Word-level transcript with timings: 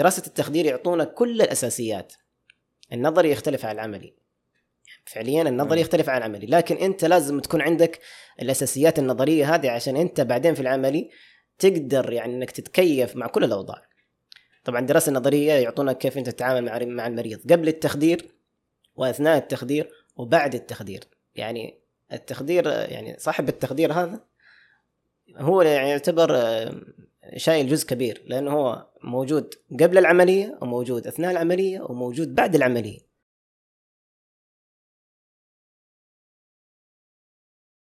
دراسة 0.00 0.22
التخدير 0.26 0.66
يعطونك 0.66 1.14
كل 1.14 1.42
الأساسيات. 1.42 2.12
النظري 2.92 3.30
يختلف 3.30 3.64
عن 3.66 3.74
العملي. 3.74 4.14
فعليا 5.04 5.42
النظري. 5.42 5.80
يختلف 5.80 6.08
عن 6.08 6.18
العملي. 6.18 6.46
لكن 6.46 6.76
أنت 6.76 7.04
لازم 7.04 7.40
تكون 7.40 7.62
عندك 7.62 8.00
الأساسيات 8.42 8.98
النظرية 8.98 9.54
هذه 9.54 9.70
عشان 9.70 9.96
أنت 9.96 10.20
بعدين 10.20 10.54
في 10.54 10.60
العملي 10.60 11.10
تقدر 11.58 12.12
يعني 12.12 12.34
إنك 12.34 12.50
تتكيف 12.50 13.16
مع 13.16 13.26
كل 13.26 13.44
الأوضاع. 13.44 13.82
طبعا 14.64 14.80
الدراسه 14.80 15.10
النظرية 15.10 15.52
يعطونك 15.52 15.98
كيف 15.98 16.18
أنت 16.18 16.28
تتعامل 16.28 16.64
مع 16.64 16.78
مع 16.78 17.06
المريض. 17.06 17.52
قبل 17.52 17.68
التخدير 17.68 18.26
وأثناء 18.96 19.38
التخدير 19.38 19.90
وبعد 20.16 20.54
التخدير. 20.54 21.04
يعني 21.34 21.78
التخدير 22.12 22.66
يعني 22.66 23.16
صاحب 23.18 23.48
التخدير 23.48 23.92
هذا 23.92 24.20
هو 25.36 25.62
يعني 25.62 25.90
يعتبر 25.90 26.30
شايل 27.36 27.68
جزء 27.68 27.86
كبير 27.86 28.22
لأنه 28.26 28.50
هو 28.50 28.86
موجود 29.02 29.54
قبل 29.80 29.98
العملية 29.98 30.58
وموجود 30.62 31.06
أثناء 31.06 31.30
العملية 31.30 31.80
وموجود 31.80 32.34
بعد 32.34 32.54
العملية. 32.54 33.10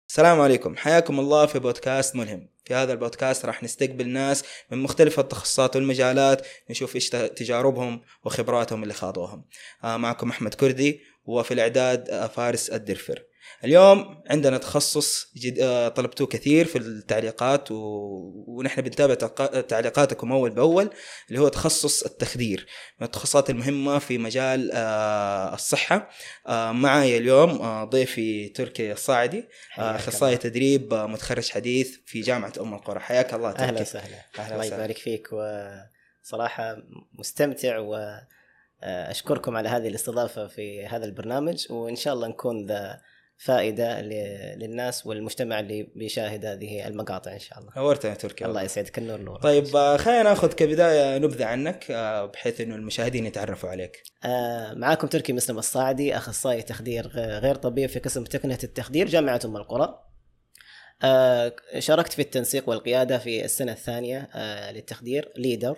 السلام 0.09 0.41
عليكم. 0.41 0.75
حياكم 0.75 1.19
الله 1.19 1.45
في 1.45 1.59
بودكاست 1.59 2.15
ملهم. 2.15 2.49
في 2.65 2.73
هذا 2.73 2.93
البودكاست 2.93 3.45
راح 3.45 3.63
نستقبل 3.63 4.09
ناس 4.09 4.43
من 4.71 4.77
مختلف 4.77 5.19
التخصصات 5.19 5.75
والمجالات 5.75 6.47
نشوف 6.69 6.95
إيش 6.95 7.09
تجاربهم 7.09 8.01
وخبراتهم 8.25 8.83
اللي 8.83 8.93
خاضوهم. 8.93 9.45
آه، 9.83 9.97
معكم 9.97 10.29
أحمد 10.29 10.53
كردي 10.53 11.01
وفي 11.25 11.53
الإعداد 11.53 12.09
آه، 12.09 12.27
فارس 12.27 12.69
الدرفر. 12.69 13.23
اليوم 13.63 14.23
عندنا 14.29 14.57
تخصص 14.57 15.31
جد... 15.37 15.59
آه، 15.59 15.87
طلبتوه 15.87 16.27
كثير 16.27 16.65
في 16.65 16.77
التعليقات 16.77 17.71
و... 17.71 17.75
ونحن 18.47 18.81
بنتابع 18.81 19.15
تعليقاتكم 19.61 20.31
أول 20.31 20.49
بأول 20.49 20.89
اللي 21.29 21.41
هو 21.41 21.47
تخصص 21.47 22.03
التخدير 22.03 22.67
من 22.99 23.05
التخصصات 23.05 23.49
المهمة 23.49 23.99
في 23.99 24.17
مجال 24.17 24.71
آه، 24.73 25.53
الصحة. 25.53 26.09
آه، 26.47 26.71
معي 26.71 27.17
اليوم 27.17 27.83
ضيفي 27.83 28.49
تركي 28.49 28.91
الصاعدي 28.91 29.47
أخصائي. 29.77 30.37
تدريب 30.37 30.93
متخرج 30.93 31.49
حديث 31.49 31.97
في 32.05 32.21
جامعة 32.21 32.53
أم 32.59 32.73
القرى. 32.73 32.99
حياك 32.99 33.33
الله 33.33 33.49
أهلا 33.49 33.67
تركي 33.67 33.81
وسهلا. 33.81 34.15
أهلا 34.39 34.55
الله 34.55 34.65
وسهلا. 34.65 34.75
يبارك 34.75 34.97
فيك. 34.97 35.29
وصراحة 36.23 36.77
مستمتع 37.19 37.77
واشكركم 38.83 39.57
على 39.57 39.69
هذه 39.69 39.87
الاستضافة 39.87 40.47
في 40.47 40.85
هذا 40.85 41.05
البرنامج. 41.05 41.71
وإن 41.71 41.95
شاء 41.95 42.13
الله 42.13 42.27
نكون 42.27 42.65
ذا 42.65 43.01
فائدة 43.37 44.01
للناس 44.55 45.05
والمجتمع 45.07 45.59
اللي 45.59 45.83
بيشاهد 45.95 46.45
هذه 46.45 46.87
المقاطع 46.87 47.33
إن 47.33 47.39
شاء 47.39 47.59
الله 47.59 47.71
نورتنا 47.77 48.11
يا 48.11 48.15
تركي 48.15 48.45
الله. 48.45 48.61
يسعدك 48.61 48.97
النور 48.97 49.21
نور 49.21 49.39
طيب 49.39 49.65
خلينا 49.97 50.23
ناخذ 50.23 50.53
كبداية 50.53 51.17
نبذة 51.17 51.45
عنك 51.45 51.91
آه، 51.91 52.25
بحيث 52.25 52.61
إنه 52.61 52.75
المشاهدين 52.75 53.25
يتعرفوا 53.25 53.69
عليك 53.69 54.03
آه، 54.25 54.73
معاكم 54.73 55.07
تركي 55.07 55.33
مسلم 55.33 55.57
الصاعدي 55.57 56.17
أخصائي 56.17 56.61
تخدير 56.61 57.07
غير 57.17 57.55
طبيب 57.55 57.89
في 57.89 57.99
قسم 57.99 58.23
تقنية 58.23 58.59
التخدير 58.63 59.07
جامعة 59.07 59.39
أم 59.45 59.57
القرى. 59.57 59.99
آه، 61.03 61.55
شاركت 61.79 62.13
في 62.13 62.21
التنسيق 62.21 62.69
والقيادة 62.69 63.17
في 63.17 63.45
السنة 63.45 63.71
الثانية 63.71 64.29
للتخدير 64.71 65.33
ليدر 65.37 65.77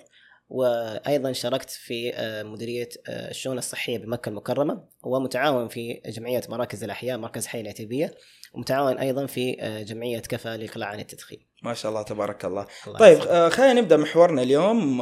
وأيضا 0.49 1.31
شاركت 1.31 1.69
في 1.69 2.11
آه، 2.15 2.43
مديرية 2.43 2.89
آه، 3.07 3.29
الشؤون 3.31 3.57
الصحية 3.57 3.97
بمكة 3.97 4.29
المكرمة. 4.29 4.83
ومتعاون 5.03 5.67
في 5.67 6.01
جمعية 6.05 6.41
مراكز 6.49 6.83
الأحياء 6.83 7.17
مركز 7.17 7.47
حي 7.47 7.61
العتيبيه 7.61 8.13
ومتعاون 8.53 8.97
أيضا 8.97 9.25
في 9.25 9.57
آه، 9.61 9.81
جمعية 9.81 10.19
كفى 10.19 10.49
للاقلاع 10.57 10.89
عن 10.89 10.99
التدخين. 10.99 11.39
ما 11.63 11.73
شاء 11.73 11.91
الله 11.91 12.01
تبارك 12.03 12.45
الله. 12.45 12.67
الله 12.87 12.99
طيب 12.99 13.19
خلينا 13.49 13.73
نبدأ 13.73 13.97
محورنا 13.97 14.41
اليوم 14.41 15.01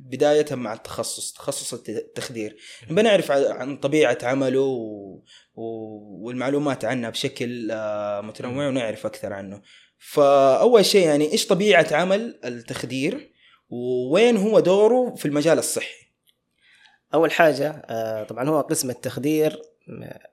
بداية 0.00 0.46
مع 0.54 0.72
التخصص 0.72 1.32
تخصص 1.32 1.74
الت- 1.74 1.88
التخدير 1.88 2.56
بنعرف 2.90 3.30
عن 3.30 3.76
طبيعة 3.76 4.18
عمله 4.22 4.60
و... 4.60 5.22
والمعلومات 6.26 6.84
عنه 6.84 7.10
بشكل 7.10 7.66
متنوع 8.22 8.68
ونعرف 8.68 9.06
أكثر 9.06 9.32
عنه. 9.32 9.62
فأول 9.98 10.84
شيء 10.84 11.06
يعني 11.06 11.32
إيش 11.32 11.46
طبيعة 11.46 11.86
عمل 11.92 12.40
التخدير؟ 12.44 13.30
ووين 13.70 14.36
هو 14.36 14.60
دوره 14.60 15.14
في 15.14 15.26
المجال 15.26 15.58
الصحي؟ 15.58 16.10
أول 17.14 17.32
حاجة 17.32 17.70
آه، 17.70 18.24
طبعا 18.24 18.48
هو 18.48 18.60
قسم 18.60 18.90
التخدير 18.90 19.62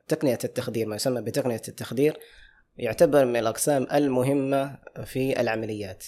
تقنية 0.08 0.40
التخدير 0.44 0.88
ما 0.88 0.96
يسمى 0.96 1.22
بتقنية 1.22 1.62
التخدير 1.68 2.20
يعتبر 2.78 3.26
من 3.26 3.36
الأقسام 3.36 3.88
المهمة 3.94 4.78
في 5.06 5.42
العمليات. 5.42 6.06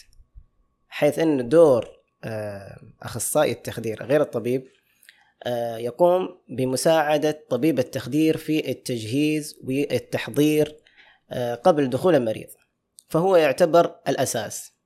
حيث 0.87 1.19
إن 1.19 1.49
دور 1.49 1.99
آه، 2.23 2.79
أخصائي 3.01 3.51
التخدير 3.51 4.03
غير 4.03 4.21
الطبيب 4.21 4.67
آه، 5.43 5.77
يقوم 5.77 6.39
بمساعدة 6.49 7.45
طبيب 7.49 7.79
التخدير 7.79 8.37
في 8.37 8.71
التجهيز 8.71 9.59
والتحضير 9.63 10.75
قبل 11.63 11.89
دخول 11.89 12.15
المريض. 12.15 12.47
فهو 13.07 13.35
يعتبر 13.35 13.95
الأساس. 14.07 14.78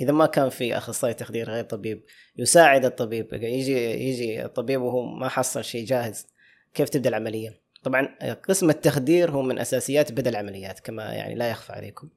إذا 0.00 0.12
ما 0.12 0.26
كان 0.26 0.48
في 0.48 0.76
أخصائي 0.76 1.14
تخدير 1.14 1.50
غير 1.50 1.64
طبيب 1.64 2.04
يساعد 2.36 2.84
الطبيب. 2.84 3.32
يجي 3.32 3.72
يجي 4.08 4.44
الطبيب 4.44 4.82
وهو 4.82 5.06
ما 5.06 5.28
حصل 5.28 5.64
شيء 5.64 5.84
جاهز 5.84 6.26
كيف 6.74 6.88
تبدأ 6.88 7.08
العملية؟ 7.08 7.60
طبعا 7.82 8.16
قسم 8.48 8.70
التخدير 8.70 9.30
هو 9.30 9.42
من 9.42 9.58
أساسيات 9.58 10.12
بدا 10.12 10.30
العمليات 10.30 10.80
كما 10.80 11.12
يعني 11.12 11.34
لا 11.34 11.50
يخفى 11.50 11.72
عليكم. 11.72 12.08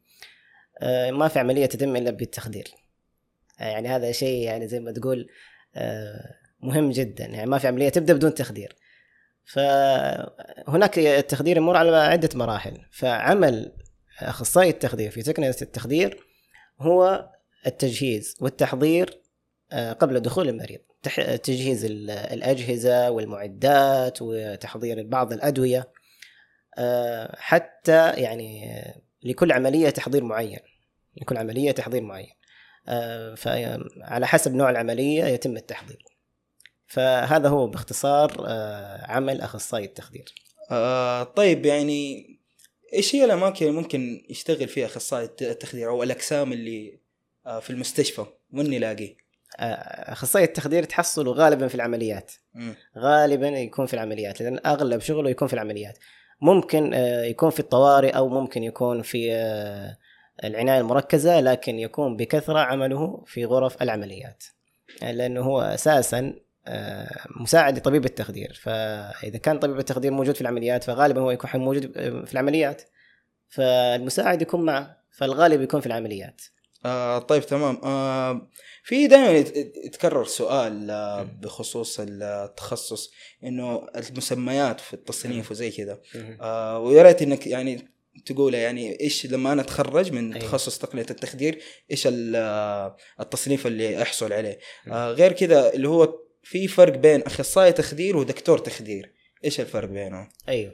آه، 0.81 1.11
ما 1.11 1.27
في 1.27 1.39
عملية 1.39 1.65
تتم 1.65 1.95
إلا 1.95 2.11
بالتخدير. 2.11 2.67
آه، 3.59 3.63
يعني 3.63 3.87
هذا 3.87 4.11
شيء 4.11 4.43
يعني 4.43 4.67
زي 4.67 4.79
ما 4.79 4.91
تقول 4.91 5.29
آه، 5.75 6.35
مهم 6.59 6.91
جدا. 6.91 7.25
يعني 7.25 7.49
ما 7.49 7.57
في 7.57 7.67
عملية 7.67 7.89
تبدأ 7.89 8.13
بدون 8.13 8.33
تخدير. 8.33 8.75
فهناك 9.45 10.99
التخدير 10.99 11.57
يمر 11.57 11.77
على 11.77 11.97
عدة 11.97 12.29
مراحل. 12.35 12.77
فعمل 12.91 13.71
أخصائي 14.19 14.69
التخدير 14.69 15.11
في 15.11 15.21
تقنية 15.21 15.55
التخدير 15.61 16.27
هو 16.79 17.29
التجهيز 17.67 18.35
والتحضير 18.41 19.21
آه، 19.71 19.93
قبل 19.93 20.19
دخول 20.19 20.49
المريض. 20.49 20.79
تجهيز 21.43 21.85
ال- 21.85 22.09
الأجهزة 22.09 23.11
والمعدات 23.11 24.17
وتحضير 24.21 25.03
بعض 25.03 25.33
الأدوية 25.33 25.91
آه، 26.77 27.35
حتى 27.39 28.09
يعني 28.11 28.71
لكل 29.23 29.51
عملية 29.51 29.89
تحضير 29.89 30.23
معين 30.23 30.59
لكل 31.21 31.37
عملية 31.37 31.71
تحضير 31.71 32.01
معين. 32.01 32.33
آه، 32.87 33.35
فعلى 33.35 34.27
حسب 34.27 34.53
نوع 34.53 34.69
العملية 34.69 35.23
يتم 35.23 35.57
التحضير. 35.57 36.03
فهذا 36.87 37.49
هو 37.49 37.67
باختصار 37.67 38.45
عمل 39.01 39.41
أخصائي 39.41 39.85
التخدير. 39.85 40.33
آه 40.71 41.23
طيب 41.23 41.65
يعني 41.65 42.25
إيش 42.93 43.15
هي 43.15 43.25
الأماكن 43.25 43.65
اللي 43.65 43.77
ممكن 43.81 44.25
يشتغل 44.29 44.67
فيها 44.67 44.85
أخصائي 44.85 45.25
الت- 45.25 45.41
التخدير 45.41 45.89
أو 45.89 46.03
الأقسام 46.03 46.53
اللي 46.53 46.99
في 47.59 47.69
المستشفى 47.69 48.25
وين 48.53 48.69
نلاقيه؟ 48.69 49.15
آه، 49.59 50.11
أخصائي 50.11 50.45
التخدير 50.45 50.83
تحصله 50.83 51.31
غالبا 51.31 51.67
في 51.67 51.75
العمليات. 51.75 52.31
غالبا 52.97 53.47
يكون 53.47 53.85
في 53.85 53.93
العمليات 53.93 54.41
لأن 54.41 54.59
أغلب 54.65 55.01
شغله 55.01 55.29
يكون 55.29 55.47
في 55.47 55.53
العمليات. 55.53 55.97
ممكن 56.41 56.93
آه، 56.93 57.23
يكون 57.23 57.49
في 57.49 57.59
الطوارئ 57.59 58.09
أو 58.09 58.29
ممكن 58.29 58.63
يكون 58.63 59.01
في 59.01 59.33
آه، 59.33 59.97
العناية 60.43 60.79
المركزة 60.79 61.39
لكن 61.39 61.79
يكون 61.79 62.17
بكثرة 62.17 62.59
عمله 62.59 63.23
في 63.25 63.45
غرف 63.45 63.81
العمليات. 63.81 64.43
لأنه 65.01 65.41
هو 65.41 65.61
أساسا 65.61 66.33
آه، 66.67 67.27
مساعد 67.39 67.77
لطبيب 67.77 68.05
التخدير. 68.05 68.59
فإذا 68.61 69.37
كان 69.37 69.59
طبيب 69.59 69.79
التخدير 69.79 70.11
موجود 70.11 70.35
في 70.35 70.41
العمليات 70.41 70.83
فغالبا 70.83 71.21
هو 71.21 71.31
يكون 71.31 71.61
موجود 71.61 71.97
آه، 71.97 72.25
في 72.25 72.33
العمليات. 72.33 72.81
فالمساعد 73.49 74.41
يكون 74.41 74.61
معه 74.61 74.97
فالغالب 75.11 75.61
يكون 75.61 75.81
في 75.81 75.87
العمليات. 75.87 76.41
آه 76.85 77.19
طيب 77.19 77.45
تمام. 77.45 77.77
آه 77.83 78.49
في 78.83 79.07
دائما 79.07 79.29
يت- 79.31 79.57
يتكرر 79.85 80.25
سؤال 80.25 80.91
آه 80.91 81.23
بخصوص 81.23 81.97
التخصص 81.99 83.11
إنه 83.43 83.87
المسميات 83.95 84.79
في 84.79 84.93
التصنيف 84.93 85.51
وزي 85.51 85.71
كذا. 85.71 86.01
آه 86.41 86.79
ويا 86.79 87.03
ريت 87.03 87.21
إنك 87.21 87.47
يعني 87.47 87.93
تقول 88.25 88.53
يعني 88.53 88.99
إيش 89.01 89.25
لما 89.25 89.53
أنا 89.53 89.61
أتخرج 89.61 90.11
من 90.11 90.33
أيوة. 90.33 90.45
تخصص 90.45 90.77
تقنية 90.77 91.05
التخدير 91.11 91.59
إيش 91.91 92.07
آه، 92.35 92.95
التصنيف 93.19 93.67
اللي 93.67 94.01
أحصل 94.01 94.33
عليه؟ 94.33 94.59
آه 94.91 95.11
غير 95.11 95.31
كذا 95.31 95.73
اللي 95.73 95.87
هو 95.87 96.19
في 96.43 96.67
فرق 96.67 96.93
بين 96.97 97.21
أخصائي 97.21 97.71
تخدير 97.71 98.17
ودكتور 98.17 98.57
تخدير. 98.57 99.13
إيش 99.45 99.59
الفرق 99.59 99.89
بينهم؟ 99.89 100.29
أيوه. 100.49 100.73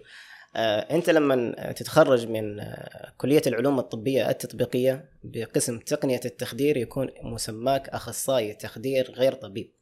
انت 0.92 1.10
لما 1.10 1.72
تتخرج 1.72 2.28
من 2.28 2.60
آه، 2.60 3.14
كلية 3.18 3.42
العلوم 3.48 3.80
الطبية 3.80 4.30
التطبيقية 4.30 5.10
بقسم 5.24 5.80
تقنية 5.80 6.22
التخدير 6.26 6.78
يكون 6.78 7.10
مسماك 7.24 7.90
أخصائي 7.90 8.54
تخدير 8.54 9.12
غير 9.12 9.34
طبيب. 9.34 9.74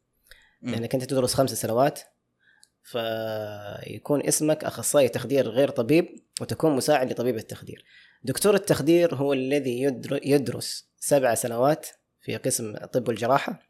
لأنك 0.62 0.94
أنت 0.94 1.04
تدرس 1.04 1.34
خمس 1.34 1.50
سنوات 1.54 2.00
فيكون 2.82 4.26
اسمك 4.26 4.64
أخصائي 4.64 5.08
تخدير 5.08 5.48
غير 5.48 5.70
طبيب 5.70 6.08
وتكون 6.40 6.76
مساعد 6.76 7.10
لطبيب 7.12 7.36
التخدير 7.36 7.84
دكتور 8.22 8.54
التخدير 8.54 9.14
هو 9.14 9.32
الذي 9.32 9.82
يدر- 9.82 10.20
يدرس 10.22 10.88
سبع 10.98 11.34
سنوات 11.34 11.86
في 12.20 12.36
قسم 12.36 12.76
الطب 12.76 13.08
والجراحة 13.08 13.62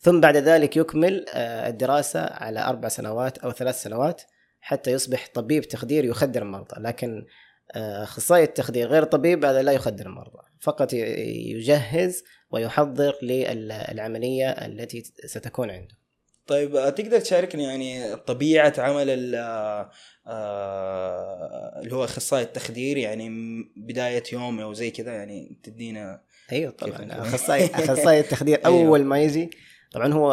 ثم 0.00 0.20
بعد 0.20 0.36
ذلك 0.36 0.76
يكمل 0.76 1.24
آه، 1.34 1.68
الدراسة 1.68 2.20
على 2.20 2.60
أربع 2.60 2.88
سنوات 2.88 3.38
أو 3.38 3.52
ثلاث 3.52 3.82
سنوات 3.82 4.22
حتى 4.64 4.90
يصبح 4.90 5.28
طبيب 5.34 5.64
تخدير 5.64 6.04
يخدر 6.04 6.42
المرضى 6.42 6.80
لكن 6.80 7.26
آه، 7.72 8.02
أخصائي 8.02 8.44
التخدير 8.44 8.88
غير 8.88 9.04
طبيب 9.04 9.44
هذا 9.44 9.62
لا 9.62 9.72
يخدر 9.72 10.06
المرضى 10.06 10.42
فقط 10.60 10.92
يجهز 10.92 12.24
ويحضر 12.50 13.14
للعملية 13.22 14.50
التي 14.50 15.02
ستكون 15.26 15.70
عنده 15.70 15.94
طيب 16.46 16.76
آه، 16.76 16.90
تقدر 16.90 17.20
تشاركني 17.20 17.64
يعني 17.64 18.16
طبيعة 18.16 18.74
عمل 18.78 19.34
آه، 19.34 19.90
اللي 21.80 21.94
هو 21.94 22.04
أخصائي 22.04 22.42
التخدير 22.42 22.96
يعني 22.96 23.30
بداية 23.76 24.22
يوم 24.32 24.60
أو 24.60 24.72
زي 24.72 24.90
كذا 24.90 25.12
يعني 25.12 25.58
تدينا 25.62 26.22
أيوه 26.52 26.70
طبعا؟ 26.70 27.08
أخصائي 27.10 27.66
أخصائي 27.84 28.20
التخدير 28.20 28.66
أيوه. 28.66 28.86
أول 28.86 29.04
ما 29.04 29.22
يجي 29.22 29.50
طبعا 29.92 30.12
هو 30.12 30.32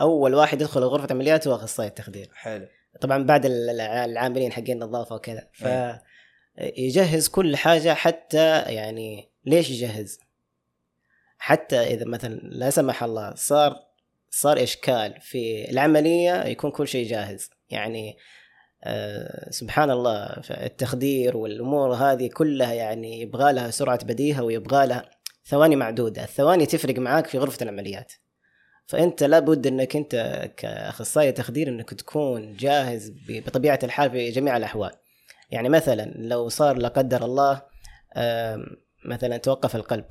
أول 0.00 0.34
واحد 0.34 0.60
يدخل 0.60 0.80
غرفة 0.80 1.14
عمليات 1.14 1.48
هو 1.48 1.54
أخصائي 1.54 1.88
التخدير 1.88 2.30
حلو 2.34 2.66
طبعا 3.00 3.24
بعد 3.24 3.46
الع- 3.46 4.04
العاملين 4.04 4.52
حقين 4.52 4.82
النظافة 4.82 5.14
وكذا 5.14 5.48
ف 5.52 5.66
أيوه. 5.66 6.02
يجهز 6.58 7.28
كل 7.28 7.56
حاجة 7.56 7.94
حتى 7.94 8.60
يعني 8.62 9.30
ليش 9.44 9.70
يجهز؟ 9.70 10.18
حتى 11.38 11.76
إذا 11.80 12.04
مثلا 12.04 12.40
لا 12.42 12.70
سمح 12.70 13.02
الله 13.02 13.34
صار 13.34 13.76
صار 14.30 14.62
إشكال 14.62 15.20
في 15.20 15.70
العملية 15.70 16.44
يكون 16.44 16.70
كل 16.70 16.88
شيء 16.88 17.08
جاهز 17.08 17.50
يعني 17.70 18.16
آه 18.84 19.50
سبحان 19.50 19.90
الله 19.90 20.26
التخدير 20.50 21.36
والأمور 21.36 21.94
هذه 21.94 22.28
كلها 22.34 22.72
يعني 22.72 23.20
يبغى 23.20 23.52
لها 23.52 23.70
سرعة 23.70 24.04
بديهة 24.04 24.42
ويبغى 24.42 24.86
لها 24.86 25.10
ثواني 25.44 25.76
معدودة، 25.76 26.24
الثواني 26.24 26.66
تفرق 26.66 26.98
معاك 26.98 27.26
في 27.26 27.38
غرفة 27.38 27.62
العمليات. 27.62 28.12
فأنت 28.90 29.22
لابد 29.22 29.66
إنك 29.66 29.96
أنت 29.96 30.48
كأخصائي 30.56 31.32
تخدير 31.32 31.68
إنك 31.68 31.94
تكون 31.94 32.56
جاهز 32.56 33.12
بطبيعة 33.28 33.78
الحال 33.82 34.10
في 34.10 34.30
جميع 34.30 34.56
الأحوال. 34.56 34.90
يعني 35.50 35.68
مثلا 35.68 36.12
لو 36.16 36.48
صار 36.48 36.76
لا 36.76 36.88
قدر 36.88 37.24
الله 37.24 37.62
مثلا 39.04 39.36
توقف 39.36 39.76
القلب 39.76 40.04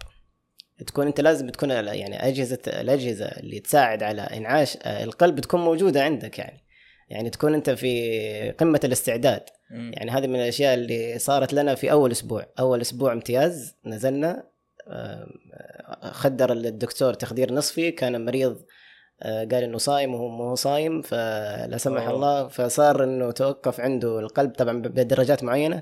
تكون 0.88 1.08
أنت 1.08 1.22
لازم 1.22 1.50
تكون 1.50 1.70
يعني 1.70 2.28
اجهزه 2.28 2.60
الأجهزة 2.68 3.26
اللي 3.26 3.60
تساعد 3.60 4.04
على 4.04 4.22
إنعاش 4.22 4.78
آه، 4.82 5.04
القلب 5.04 5.40
تكون 5.40 5.60
موجودة 5.60 6.04
عندك 6.04 6.40
يعني 6.40 6.64
يعني 7.10 7.30
تكون 7.30 7.54
أنت 7.54 7.70
في 7.70 8.52
قمة 8.52 8.80
الاستعداد. 8.84 9.44
يعني 9.72 10.12
هذه 10.12 10.28
من 10.28 10.36
الأشياء 10.36 10.74
اللي 10.74 11.20
صارت 11.20 11.54
لنا 11.54 11.76
في 11.76 11.92
أول 11.92 12.12
أسبوع 12.12 12.46
أول 12.60 12.82
أسبوع 12.82 13.14
امتياز 13.14 13.76
نزلنا 13.86 14.44
خدر 16.12 16.52
الدكتور 16.52 17.14
تخدير 17.14 17.54
نصفي 17.54 17.92
كان 17.92 18.26
مريض 18.26 18.62
آه، 19.22 19.40
قال 19.40 19.64
إنه 19.64 19.78
صايم 19.78 20.16
وهو 20.16 20.30
مو 20.30 20.56
صايم 20.56 21.02
فلا 21.02 21.78
سمح 21.78 22.04
أوه. 22.04 22.16
الله 22.16 22.48
فصار 22.48 23.04
إنه 23.04 23.32
توقف 23.32 23.80
عنده 23.80 24.20
القلب 24.20 24.52
طبعا 24.52 24.82
بدرجات 24.82 25.44
معينة. 25.44 25.82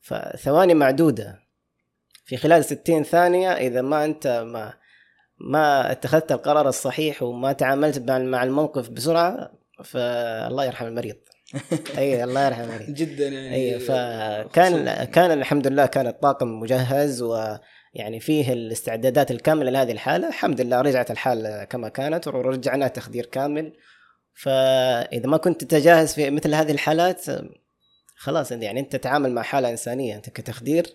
فثواني 0.00 0.74
معدودة. 0.74 1.38
في 2.24 2.36
خلال 2.36 2.64
60 2.64 3.02
ثانية 3.02 3.52
إذا 3.52 3.82
ما 3.82 4.04
أنت 4.04 4.26
ما 4.26 4.72
ما 5.38 5.92
اتخذت 5.92 6.32
القرار 6.32 6.68
الصحيح 6.68 7.22
وما 7.22 7.52
تعاملت 7.52 8.10
مع 8.10 8.42
الموقف 8.42 8.88
بسرعة 8.88 9.52
فالله 9.84 10.64
يرحم 10.64 10.86
المريض. 10.86 11.16
أي 11.98 12.24
الله 12.24 12.46
يرحم 12.46 12.62
المريض. 12.62 12.90
جدا 12.94 13.28
يعني 13.28 13.54
أي 13.54 13.78
فكان 13.78 15.04
كان 15.04 15.30
الحمد 15.30 15.66
لله 15.66 15.86
كان 15.86 16.06
الطاقم 16.06 16.60
مجهز 16.60 17.22
ويعني 17.96 18.20
فيه 18.20 18.52
الاستعدادات 18.52 19.30
الكاملة 19.30 19.70
لهذه 19.70 19.92
الحالة 19.92 20.28
الحمد 20.28 20.60
لله 20.60 20.80
رجعت 20.80 21.10
الحالة 21.10 21.64
كما 21.64 21.88
كانت 21.88 22.28
ورجعنا 22.28 22.88
تخدير 22.88 23.26
كامل. 23.26 23.72
فإذا 24.34 25.26
ما 25.26 25.36
كنت 25.36 25.64
تجهز 25.64 26.14
في 26.14 26.30
مثل 26.30 26.54
هذه 26.54 26.72
الحالات 26.72 27.24
خلاص 28.16 28.52
يعني 28.52 28.80
أنت 28.80 28.96
تتعامل 28.96 29.32
مع 29.32 29.42
حالة 29.42 29.70
إنسانية 29.70 30.16
أنت 30.16 30.30
كتخدير 30.30 30.86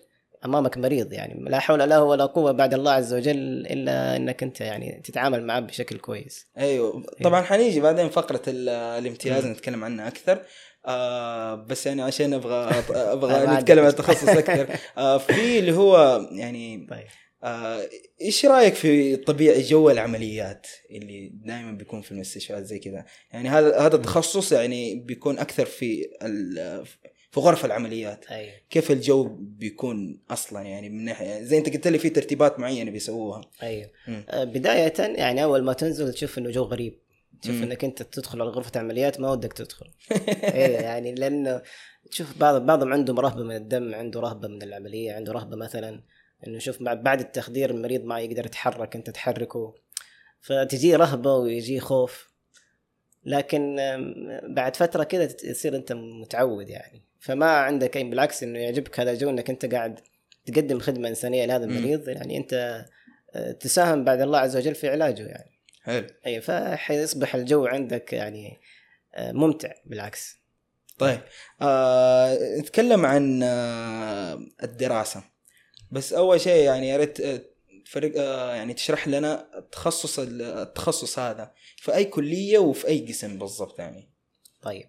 أمامك 0.44 0.78
مريض 0.78 1.12
يعني 1.12 1.50
لا 1.50 1.58
حول 1.58 1.90
له 1.90 2.02
ولا 2.02 2.26
قوة 2.26 2.52
بعد 2.52 2.74
الله 2.74 2.92
عز 2.92 3.14
وجل 3.14 3.66
إلا 3.66 4.16
أنك 4.16 4.42
أنت 4.42 4.60
يعني 4.60 5.00
تتعامل 5.04 5.42
معه 5.42 5.60
بشكل 5.60 5.98
كويس. 5.98 6.46
أيوه. 6.58 7.02
طبعا 7.24 7.42
حنيجي 7.42 7.80
بعدين 7.80 8.08
فقرة 8.08 8.42
ال- 8.48 8.68
الامتياز. 8.68 9.46
نتكلم 9.46 9.84
عنها 9.84 10.08
أكثر. 10.08 10.38
آه 10.86 11.54
بس 11.54 11.86
يعني 11.86 12.02
عشان 12.02 12.34
أبغى 12.34 12.70
أبغى 13.14 13.56
نتكلم 13.56 13.84
عن. 13.84 13.90
التخصص 13.90 14.28
أكثر. 14.28 14.68
آه 14.98 15.18
في 15.18 15.58
اللي 15.58 15.72
هو 15.72 16.20
يعني 16.32 16.86
طيب. 16.90 17.06
آه 17.44 17.88
إيش 18.22 18.46
رأيك 18.46 18.74
في 18.74 19.16
طبيعة 19.16 19.60
جو 19.60 19.90
العمليات 19.90 20.66
اللي 20.90 21.32
دائما 21.34 21.72
بيكون 21.72 22.02
في 22.02 22.12
المستشفيات 22.12 22.64
زي 22.64 22.78
كذا؟ 22.78 23.04
يعني 23.32 23.48
هذا 23.48 23.78
هذا 23.78 23.96
التخصص 23.96 24.52
يعني 24.52 24.94
بيكون 24.94 25.38
أكثر 25.38 25.64
في 25.64 26.08
في 27.32 27.40
غرف 27.40 27.64
العمليات. 27.64 28.26
أيوه 28.30 28.52
كيف 28.70 28.90
الجو 28.90 29.36
بيكون 29.40 30.20
أصلا؟ 30.30 30.62
يعني 30.62 30.88
من 30.88 31.04
ناحيه 31.04 31.42
زي 31.42 31.58
أنت 31.58 31.74
قلت 31.74 31.88
لي 31.88 31.98
في 31.98 32.10
ترتيبات 32.10 32.60
معينة 32.60 32.90
بيسووها. 32.90 33.40
أيوه 33.62 33.90
مم. 34.08 34.24
آه، 34.28 34.44
بداية 34.44 34.92
يعني 34.98 35.42
أول 35.44 35.64
ما 35.64 35.72
تنزل 35.72 36.12
تشوف 36.12 36.38
إنه 36.38 36.50
جو 36.50 36.62
غريب. 36.62 36.98
تشوف 37.42 37.54
مم. 37.56 37.62
إنك 37.62 37.84
أنت 37.84 38.02
تدخل 38.02 38.40
على 38.40 38.50
غرفة 38.50 38.80
عمليات 38.80 39.20
ما 39.20 39.30
ودك 39.30 39.52
تدخل. 39.52 39.86
إيه 40.54 40.76
يعني 40.76 41.14
لأنه 41.14 41.62
تشوف 42.10 42.38
بعض 42.38 42.62
بعضهم 42.66 42.92
عندهم 42.92 43.20
رهبة 43.20 43.42
من 43.42 43.56
الدم 43.56 43.94
عنده 43.94 44.20
رهبة 44.20 44.48
من 44.48 44.62
العملية 44.62 45.12
عنده 45.12 45.32
رهبة 45.32 45.56
مثلا 45.56 46.02
إنه 46.46 46.58
شوف 46.58 46.82
بعد 46.82 47.20
التخدير 47.20 47.70
المريض 47.70 48.04
ما 48.04 48.20
يقدر 48.20 48.46
يتحرك 48.46 48.96
أنت 48.96 49.10
تحركه. 49.10 49.74
فتجي 50.40 50.96
رهبة 50.96 51.34
ويجي 51.34 51.80
خوف. 51.80 52.32
لكن 53.24 53.76
بعد 54.48 54.76
كده 55.04 55.26
تت- 55.26 55.46
تصير 55.46 55.76
أنت 55.76 55.92
متعود 55.92 56.68
يعني. 56.68 57.02
فما 57.20 57.46
عندك 57.46 57.96
أي 57.96 58.04
بالعكس 58.04 58.42
إنه 58.42 58.58
يعجبك 58.58 59.00
هذا 59.00 59.10
الجو 59.10 59.30
إنك 59.30 59.50
أنت 59.50 59.74
قاعد 59.74 60.00
تقدم 60.46 60.78
خدمة 60.78 61.08
إنسانية 61.08 61.44
لهذا. 61.46 61.64
المريض. 61.64 62.08
يعني 62.08 62.36
أنت 62.36 62.84
آه، 63.34 63.52
تساهم 63.52 64.04
بعد 64.04 64.20
الله 64.20 64.38
عز 64.38 64.56
وجل 64.56 64.74
في 64.74 64.88
علاجه 64.88 65.22
يعني. 65.26 65.51
حلو. 65.82 66.06
أي 66.26 66.40
فحيصبح 66.40 67.34
الجو 67.34 67.66
عندك 67.66 68.12
يعني 68.12 68.60
آه، 69.14 69.32
ممتع 69.32 69.72
بالعكس. 69.84 70.36
طيب 70.98 71.20
آه 71.62 72.38
نتكلم 72.58 73.06
عن 73.06 73.42
آه 73.42 74.38
الدراسة. 74.62 75.24
بس 75.90 76.12
أول 76.12 76.40
شيء 76.40 76.64
يعني 76.64 76.88
يا 76.88 76.96
ريت 76.96 77.20
آه، 77.20 77.40
فرق 77.86 78.12
آه 78.16 78.54
يعني 78.54 78.74
تشرح 78.74 79.08
لنا 79.08 79.58
التخصص 79.58 80.18
التخصص 80.18 81.18
هذا 81.18 81.52
في 81.76 81.94
أي 81.94 82.04
كلية 82.04 82.58
وفي 82.58 82.88
أي 82.88 83.06
قسم 83.08 83.38
بالضبط 83.38 83.78
يعني. 83.78 84.08
طيب 84.62 84.88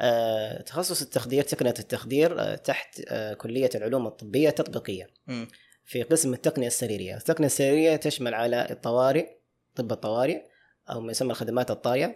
آه، 0.00 0.62
تخصص 0.62 1.02
التخدير 1.02 1.42
تقنية 1.44 1.74
التخدير 1.78 2.40
آه، 2.40 2.54
تحت 2.54 3.02
آه، 3.08 3.34
كلية 3.34 3.70
العلوم 3.74 4.06
الطبية 4.06 4.48
التطبيقية. 4.48 5.06
مم. 5.26 5.48
في 5.84 6.02
قسم 6.02 6.34
التقنية 6.34 6.66
السريرية. 6.66 7.16
التقنية 7.16 7.46
السريرية 7.46 7.96
تشمل 7.96 8.34
على 8.34 8.66
الطوارئ 8.70 9.28
طب 9.74 9.92
الطوارئ 9.92 10.42
أو 10.90 11.00
ما 11.00 11.10
يسمى 11.10 11.30
الخدمات 11.30 11.70
الطارئة 11.70 12.14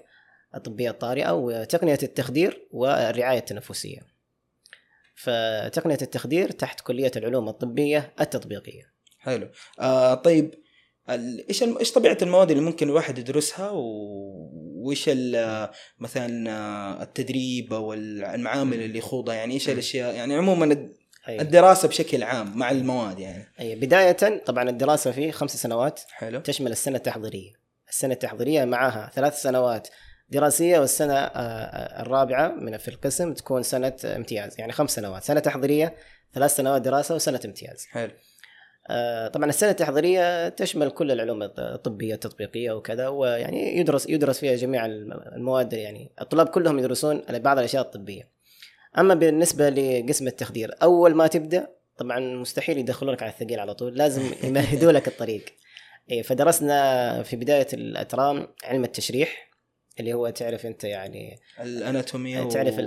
الطبية 0.55 0.91
الطارئة 0.91 1.33
وتقنية 1.33 1.99
التخدير 2.03 2.69
والرعاية 2.71 3.38
التنفسية. 3.38 4.00
فتقنية 5.15 5.99
التخدير 6.03 6.50
تحت 6.50 6.81
كلية 6.81 7.11
العلوم 7.17 7.49
الطبية 7.49 8.15
التطبيقية. 8.21 8.93
حلو. 9.19 9.50
آه 9.81 10.15
طيب 10.15 10.55
إيش 11.09 11.62
إيش 11.62 11.93
طبيعة 11.93 12.19
المواد 12.23 12.50
اللي 12.50 12.62
ممكن 12.62 12.88
الواحد 12.88 13.19
يدرسها؟ 13.19 13.71
وإيش 13.75 15.11
مثلا 15.99 16.50
آه، 16.50 17.03
التدريب 17.03 17.73
أو 17.73 17.93
المعامل 17.93 18.83
اللي 18.83 18.99
يخوضها؟ 18.99 19.35
يعني 19.35 19.55
إيش 19.55 19.69
الأشياء؟ 19.69 20.15
يعني 20.15 20.35
عموما 20.35 20.93
الد- 21.19 21.29
أيوة. 21.29 21.43
الدراسة 21.43 21.89
بشكل 21.89 22.23
عام 22.23 22.59
مع 22.59 22.71
المواد 22.71 23.19
يعني. 23.19 23.45
أي 23.61 23.75
بداية 23.75 24.43
طبعا 24.47 24.71
الدراسة 24.71 25.11
فيه 25.11 25.31
خمس 25.31 25.57
سنوات 25.57 26.01
حلو. 26.11 26.41
تشمل 26.41 26.73
السنة 26.73 26.97
التحضيرية. 26.97 27.53
السنة 27.89 28.13
التحضيرية 28.15 28.65
معها 28.65 29.11
ثلاث 29.15 29.43
سنوات 29.43 29.89
دراسية 30.31 30.79
والسنة 30.79 31.15
آه، 31.15 31.29
آه، 31.29 32.03
الرابعة 32.03 32.49
من 32.49 32.77
في 32.77 32.89
القسم 32.89 33.35
تكون 33.35 33.63
سنة 33.63 33.93
امتياز. 34.05 34.55
يعني 34.61 34.73
خمس 34.73 34.91
سنوات. 34.91 35.23
سنة 35.25 35.41
تحضيرية 35.41 35.95
ثلاث 36.35 36.57
سنوات 36.57 36.83
دراسة 36.83 37.15
وسنة 37.15 37.41
امتياز. 37.45 37.87
حلو. 37.91 38.11
آه، 38.91 39.29
طبعا 39.29 39.49
السنة 39.49 39.71
التحضيرية 39.71 40.49
تشمل 40.49 40.91
كل 40.91 41.13
العلوم 41.13 41.43
الطبية 41.59 42.15
التطبيقية 42.15 42.71
وكذا 42.73 43.09
ويعني 43.09 43.79
يدرس 43.79 44.09
يدرس 44.09 44.39
فيها 44.39 44.57
جميع 44.57 44.87
الم- 44.87 45.13
المواد 45.13 45.73
يعني. 45.73 46.13
الطلاب 46.21 46.49
كلهم 46.49 46.79
يدرسون 46.79 47.23
بعض 47.31 47.59
الأشياء 47.59 47.83
الطبية. 47.83 48.38
أما 48.99 49.14
بالنسبة 49.14 49.69
لقسم 49.69 50.26
التخدير 50.26 50.75
أول 50.83 51.14
ما 51.14 51.26
تبدأ 51.26 51.69
طبعا 51.99 52.21
مستحيل 52.21 52.78
يدخلونك 52.78 53.23
على 53.23 53.33
الثقيل 53.33 53.61
على 53.61 53.75
طول 53.75 53.95
لازم 53.95 54.23
يمهدوا 54.45 54.93
لك 54.93 55.09
الطريق 55.09 55.45
إيه، 56.11 56.23
فدرسنا 56.23 57.23
في 57.23 57.37
بداية 57.37 57.67
الأترام 57.73 58.49
علم 58.64 58.85
التشريح 58.85 59.49
اللي 60.00 60.14
هو 60.14 60.31
تعرف 60.31 60.67
أنت 60.67 60.85
يعني 60.85 61.40
الاناتوميا 61.61 62.40
و... 62.40 62.49
تعرف 62.49 62.78
و... 62.78 62.81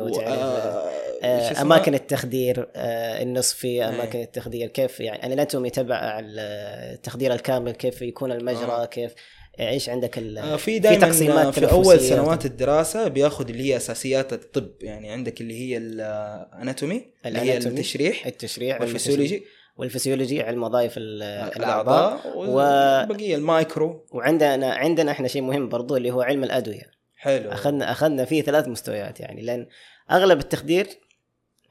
وتعرف 0.00 0.28
آه... 0.28 0.90
آه، 1.22 1.50
اسمها؟ 1.50 1.62
أماكن 1.62 1.94
التخدير 1.94 2.68
آه، 2.76 3.22
النصفي 3.22 3.68
أي. 3.68 3.88
أماكن 3.88 4.20
التخدير 4.20 4.68
كيف 4.68 5.00
يعني 5.00 5.26
الأناتومي 5.26 5.70
تبع 5.70 6.20
التخدير 6.24 7.32
الكامل 7.32 7.72
كيف 7.72 8.02
يكون 8.02 8.32
المجرى 8.32 8.70
آه. 8.70 8.84
كيف 8.84 9.14
إيش 9.60 9.88
عندك 9.88 10.18
ال- 10.18 10.38
آه، 10.38 10.56
في 10.56 10.78
دائما 10.78 11.06
تقسيمات 11.06 11.58
في 11.58 11.70
أول. 11.72 12.00
سنوات 12.00 12.46
الدراسة 12.46 13.08
بياخذ 13.08 13.48
اللي 13.48 13.62
هي 13.72 13.76
أساسيات 13.76 14.32
الطب 14.32 14.70
يعني 14.80 15.10
عندك 15.10 15.40
اللي 15.40 15.54
هي 15.60 15.76
ال 15.76 15.92
anatomy 15.92 17.04
اللي 17.26 17.38
هي 17.38 17.56
التشريح 17.58 18.26
التشريح 18.26 18.80
والفسيولوجي. 18.80 19.42
والفسيولوجي. 19.76 20.42
علم 20.42 20.62
وظائف 20.62 20.94
ال- 20.96 21.22
الأعضاء. 21.56 22.20
وبقيه 22.36 23.34
المايكرو. 23.36 24.06
وعندنا 24.12 24.72
عندنا 24.72 25.10
إحنا 25.12 25.28
شيء 25.28 25.42
مهم 25.42 25.68
برضو 25.68 25.96
اللي 25.96 26.10
هو 26.10 26.22
علم 26.22 26.44
الأدوية. 26.44 26.90
حلو. 27.16 27.50
أخذنا 27.52 27.90
أخذنا 27.92 28.24
فيه 28.24 28.42
ثلاث 28.42 28.68
مستويات 28.68 29.20
يعني 29.20 29.42
لأن 29.42 29.66
أغلب 30.10 30.38
التخدير 30.38 30.86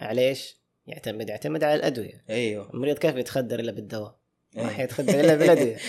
على 0.01 0.29
إيش؟ 0.29 0.57
يعتمد 0.87 1.29
يعتمد 1.29 1.63
على 1.63 1.75
الأدوية. 1.75 2.23
أيوه. 2.29 2.69
المريض 2.73 2.97
كيف 2.97 3.15
يتخدر 3.15 3.59
إلا 3.59 3.71
بالدواء؟ 3.71 4.15
ما 4.55 4.61
إيه. 4.61 4.67
حيتخدر 4.67 5.19
إلا 5.19 5.35
بالأدوية. 5.35 5.77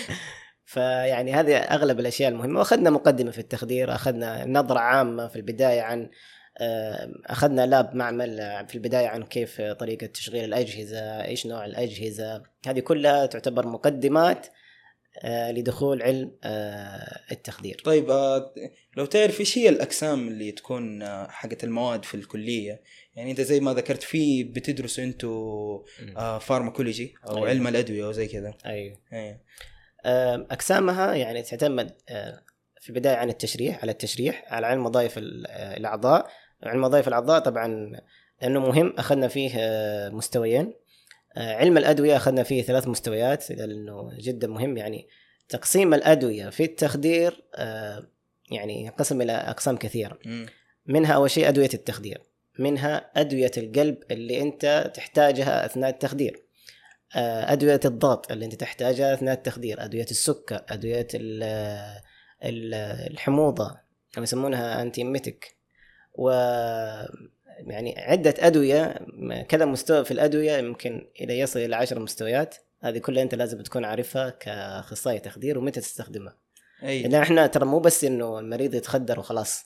فيعني 0.69 1.33
هذه 1.33 1.57
أغلب 1.57 1.99
الأشياء 1.99 2.29
المهمة. 2.31 2.59
وأخذنا 2.59 2.89
مقدمة 2.89 3.31
في 3.31 3.39
التخدير 3.39 3.95
أخذنا 3.95 4.45
نظرة 4.45 4.79
عامة 4.79 5.27
في 5.27 5.35
البداية 5.35 5.81
عن 5.81 6.09
آه، 6.57 7.11
أخذنا 7.25 7.65
لاب 7.65 7.95
معمل 7.95 8.37
في 8.67 8.75
البداية 8.75 9.07
عن 9.07 9.23
كيف 9.23 9.61
طريقة 9.61 10.05
تشغيل 10.07 10.43
الأجهزة 10.43 11.25
إيش 11.25 11.47
نوع 11.47 11.65
الأجهزة. 11.65 12.43
هذه 12.67 12.79
كلها 12.79 13.25
تعتبر 13.25 13.67
مقدمات 13.67 14.47
آه، 15.23 15.51
لدخول 15.51 16.01
علم 16.01 16.31
آه، 16.43 17.21
التخدير. 17.31 17.81
طيب 17.85 18.09
لو 18.97 19.05
تعرف 19.05 19.39
إيش 19.39 19.57
هي 19.57 19.69
الأقسام 19.69 20.27
اللي 20.27 20.51
تكون 20.51 21.03
حقت 21.29 21.63
المواد 21.63 22.05
في 22.05 22.15
الكلية؟ 22.15 22.81
يعني 23.15 23.31
أنت 23.31 23.41
زي 23.41 23.59
ما 23.59 23.73
ذكرت 23.73 24.03
في 24.03 24.43
بتدرسوا 24.43 25.03
أنتوا 25.03 25.79
فارماكولوجي 26.39 27.13
أو 27.27 27.37
أيوة. 27.37 27.49
علم 27.49 27.67
الأدوية 27.67 28.05
أو 28.05 28.11
زي 28.11 28.27
كذا. 28.27 28.53
أيوه. 28.65 28.97
آه، 29.13 29.39
أقسامها 30.05 31.13
يعني 31.15 31.41
تعتمد 31.41 31.91
في 32.81 32.89
البداية 32.89 33.15
عن 33.15 33.29
التشريح 33.29 33.81
على 33.81 33.91
التشريح 33.91 34.53
على 34.53 34.67
علم 34.67 34.85
وظائف 34.85 35.17
ال- 35.17 35.47
الأعضاء. 35.47 36.27
علم 36.63 36.83
وظائف 36.83 37.07
الأعضاء 37.07 37.39
طبعا 37.39 37.91
لأنه 38.41 38.59
مهم 38.59 38.93
أخذنا 38.97 39.27
فيه 39.27 39.51
مستويين. 40.09 40.73
آه، 41.37 41.55
علم 41.55 41.77
الأدوية 41.77 42.15
أخذنا 42.15 42.43
فيه 42.43 42.63
ثلاث 42.63 42.87
مستويات 42.87 43.51
لأنه 43.51 44.09
جدا 44.19 44.47
مهم. 44.47 44.77
يعني 44.77 45.07
تقسيم 45.49 45.93
الأدوية 45.93 46.49
في 46.49 46.63
التخدير 46.63 47.43
يعني 48.51 48.81
ينقسم 48.83 49.21
إلى 49.21 49.31
أقسام 49.31 49.77
كثيرة. 49.77 50.19
منها 50.85 51.13
أول 51.13 51.31
شيء 51.31 51.47
أدوية 51.49 51.69
التخدير. 51.73 52.21
منها 52.59 53.11
أدوية 53.15 53.51
القلب 53.57 53.97
اللي 54.11 54.41
أنت 54.41 54.91
تحتاجها 54.95 55.65
أثناء 55.65 55.89
التخدير. 55.89 56.43
أدوية 57.15 57.79
الضغط 57.85 58.31
اللي 58.31 58.45
أنت 58.45 58.55
تحتاجها 58.55 59.13
أثناء 59.13 59.33
التخدير 59.33 59.83
أدوية 59.83 60.03
السكر 60.11 60.61
أدوية 60.69 61.07
ال- 61.13 61.43
ال- 62.43 62.73
الحموضة 63.11 63.77
كما 64.13 64.23
يسمونها 64.23 64.81
انتي 64.81 65.03
ميتك 65.03 65.55
و 66.13 66.29
يعني 67.59 67.95
عدة 67.97 68.33
أدوية 68.39 68.99
كذا 69.49 69.65
مستوى 69.65 70.05
في 70.05 70.11
الأدوية 70.11 70.57
يمكن 70.57 71.07
إلى 71.21 71.39
يصل 71.39 71.59
إلى 71.59 71.75
عشر 71.75 71.99
مستويات. 71.99 72.55
هذه 72.81 72.97
كلها 72.97 73.23
أنت 73.23 73.35
لازم 73.35 73.61
تكون 73.61 73.85
عارفها 73.85 74.29
كأخصائي 74.29 75.19
تخدير 75.19 75.57
ومتى 75.57 75.81
تستخدمها. 75.81 76.37
أي. 76.83 77.03
لأن 77.03 77.15
إحنا 77.15 77.47
ترى 77.47 77.65
مو 77.65 77.79
بس 77.79 78.03
إنه 78.03 78.39
المريض 78.39 78.73
يتخدر 78.73 79.19
وخلاص. 79.19 79.65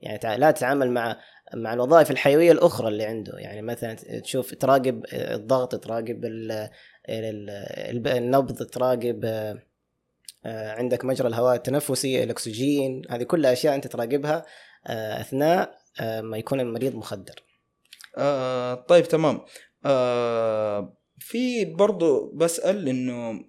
يعني 0.00 0.40
لا 0.40 0.50
تتعامل 0.50 0.90
مع 0.90 1.16
مع 1.54 1.74
الوظائف 1.74 2.10
الحيوية 2.10 2.52
الأخرى 2.52 2.88
اللي 2.88 3.04
عنده. 3.04 3.32
يعني 3.38 3.62
مثلا 3.62 3.94
تشوف 4.20 4.54
تراقب 4.54 5.04
الضغط 5.12 5.74
تراقب 5.84 6.24
ال- 6.24 6.52
ال- 7.08 7.50
ال- 7.50 8.08
النبض 8.08 8.62
تراقب 8.62 9.24
آه، 10.46 10.72
عندك 10.72 11.04
مجرى 11.04 11.28
الهواء 11.28 11.54
التنفسي 11.54 12.24
الأكسجين 12.24 13.02
هذه 13.10 13.22
كلها 13.22 13.52
أشياء 13.52 13.74
أنت 13.74 13.86
تراقبها 13.86 14.46
آه، 14.86 15.20
أثناء 15.20 15.78
آه، 16.00 16.20
ما 16.20 16.38
يكون 16.38 16.60
المريض 16.60 16.94
مخدر. 16.94 17.34
آه 18.18 18.74
طيب 18.74 19.04
تمام. 19.04 19.40
آه 19.84 20.96
في 21.18 21.64
برضو 21.64 22.30
بسأل 22.34 22.88
إنه 22.88 23.44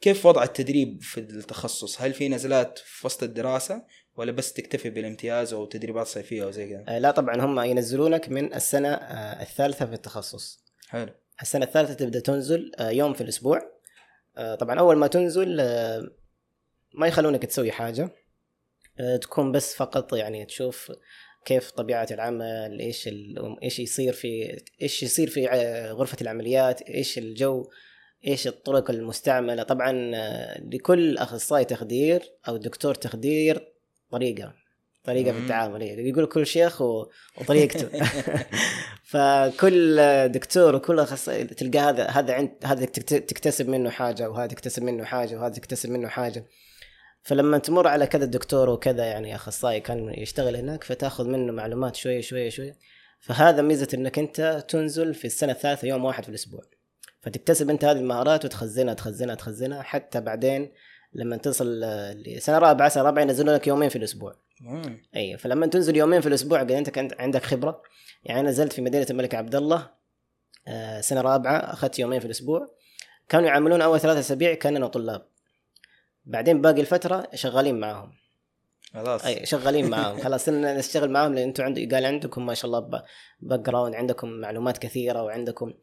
كيف 0.00 0.26
وضع 0.26 0.42
التدريب 0.42 1.02
في 1.02 1.20
التخصص؟ 1.20 2.00
هل 2.02 2.12
في 2.12 2.28
نزلات 2.28 2.78
في 2.78 3.06
وسط 3.06 3.22
الدراسة؟ 3.22 3.82
ولا 4.16 4.32
بس 4.32 4.52
تكتفي 4.52 4.90
بالامتياز 4.90 5.52
أو 5.52 5.64
تدريبات 5.64 6.06
صيفية 6.06 6.44
أو 6.44 6.50
زي 6.50 6.68
كذا؟ 6.68 6.84
آه، 6.88 6.98
لا 6.98 7.10
طبعا 7.10 7.40
هم 7.44 7.60
ينزلونك 7.60 8.28
من 8.28 8.54
السنة 8.54 8.88
آه، 8.88 9.42
الثالثة 9.42 9.86
في 9.86 9.92
التخصص. 9.92 10.64
حلو. 10.88 11.08
السنة 11.42 11.64
الثالثة 11.64 11.94
تبدأ 11.94 12.20
تنزل 12.20 12.72
آه، 12.78 12.90
يوم 12.90 13.12
في 13.14 13.20
الأسبوع. 13.20 13.72
آه، 14.36 14.54
طبعا 14.54 14.78
أول 14.78 14.96
ما 14.96 15.06
تنزل 15.06 15.56
ما 16.94 17.06
يخلونك 17.06 17.42
تسوي 17.42 17.72
حاجة. 17.72 18.10
آه، 19.00 19.16
تكون 19.16 19.52
بس 19.52 19.74
فقط 19.74 20.12
يعني 20.12 20.44
تشوف 20.44 20.92
كيف 21.44 21.70
طبيعة 21.70 22.06
العمل 22.10 22.78
إيش 22.80 23.08
ال- 23.08 23.56
إيش 23.62 23.78
يصير 23.78 24.12
في 24.12 24.62
إيش 24.82 25.02
يصير 25.02 25.28
في 25.30 25.46
غرفة 25.92 26.16
العمليات 26.20 26.82
إيش 26.82 27.18
الجو 27.18 27.70
إيش 28.26 28.46
الطرق 28.46 28.90
المستعملة. 28.90 29.62
طبعا 29.62 29.92
لكل 30.58 31.18
أخصائي 31.18 31.64
تخدير 31.64 32.22
أو 32.48 32.56
دكتور 32.56 32.94
تخدير 32.94 33.71
طريقة 34.12 34.54
طريقة 35.04 35.32
في. 35.32 35.38
التعامل 35.38 35.82
يقول 35.82 36.26
كل 36.26 36.46
شيخ 36.46 36.82
و- 36.82 37.06
وطريقته 37.40 37.88
فكل 39.12 39.96
دكتور 40.28 40.74
وكل 40.76 40.98
اخصائي 41.00 41.44
تلقى 41.44 41.78
هذا 41.78 42.06
هذا 42.06 42.34
عند 42.34 42.50
هذا 42.64 42.84
تكت- 42.84 43.14
تكتسب 43.14 43.68
منه 43.68 43.90
حاجة 43.90 44.30
وهذا 44.30 44.46
تكتسب 44.46 44.82
منه 44.82 45.04
حاجة 45.04 45.36
وهذا 45.36 45.54
تكتسب 45.54 45.90
منه 45.90 46.08
حاجة. 46.08 46.46
فلما 47.22 47.58
تمر 47.58 47.86
على 47.88 48.06
كذا 48.06 48.24
دكتور 48.24 48.70
وكذا 48.70 49.04
يعني 49.04 49.34
أخصائي 49.34 49.80
كان 49.80 50.14
يشتغل 50.16 50.56
هناك 50.56 50.84
فتأخذ 50.84 51.28
منه 51.28 51.52
معلومات 51.52 51.96
شوية 51.96 52.20
شوية 52.20 52.48
شوية. 52.48 52.76
فهذا 53.20 53.62
ميزة 53.62 53.88
إنك 53.94 54.18
أنت 54.18 54.64
تنزل 54.68 55.14
في 55.14 55.24
السنة 55.24 55.52
الثالثة 55.52 55.88
يوم 55.88 56.04
واحد 56.04 56.22
في 56.22 56.28
الأسبوع. 56.28 56.60
فتكتسب 57.20 57.70
أنت 57.70 57.84
هذه 57.84 57.98
المهارات 57.98 58.44
وتخزنها 58.44 58.94
تخزنها 58.94 59.34
تخزنها 59.34 59.82
حتى 59.82 60.20
بعدين 60.20 60.72
لما 61.14 61.36
تصل 61.36 61.80
لسنه 62.26 62.58
رابعة 62.58 62.88
سنة 62.88 63.02
رابعة 63.02 63.22
ينزلون 63.22 63.54
لك 63.54 63.66
يومين 63.66 63.88
في 63.88 63.96
الأسبوع. 63.96 64.34
أي 65.16 65.38
فلما 65.38 65.66
تنزل 65.66 65.96
يومين 65.96 66.20
في 66.20 66.28
الأسبوع 66.28 66.60
قد 66.60 66.70
أنت 66.70 66.98
عندك 67.18 67.42
خبرة. 67.42 67.82
يعني 68.24 68.48
نزلت 68.48 68.72
في 68.72 68.82
مدينة 68.82 69.06
الملك 69.10 69.34
عبد 69.34 69.54
الله 69.54 69.90
آه، 70.68 71.00
سنة 71.00 71.20
رابعة 71.20 71.56
أخذت 71.56 71.98
يومين 71.98 72.20
في 72.20 72.26
الأسبوع. 72.26 72.68
كانوا 73.28 73.46
يعاملون 73.48 73.82
أول 73.82 74.00
ثلاثة 74.00 74.20
أسابيع 74.20 74.54
كاننا 74.54 74.86
طلاب. 74.86 75.26
بعدين 76.24 76.60
باقي 76.60 76.80
الفترة 76.80 77.28
شغالين 77.34 77.80
معاهم. 77.80 78.12
خلاص. 78.94 79.24
أي 79.24 79.46
شغالين 79.46 79.90
معاهم. 79.90 80.18
خلاص 80.24 80.48
نشتغل 80.48 81.10
معاهم 81.10 81.34
لأن 81.34 81.48
أنتم 81.48 81.64
عند 81.64 81.94
قال 81.94 82.04
عندكم 82.04 82.46
ما 82.46 82.54
شاء 82.54 82.66
الله 82.66 83.04
background 83.40 83.94
عندكم 83.94 84.28
معلومات 84.28 84.78
كثيرة 84.78 85.22
وعندكم 85.22 85.74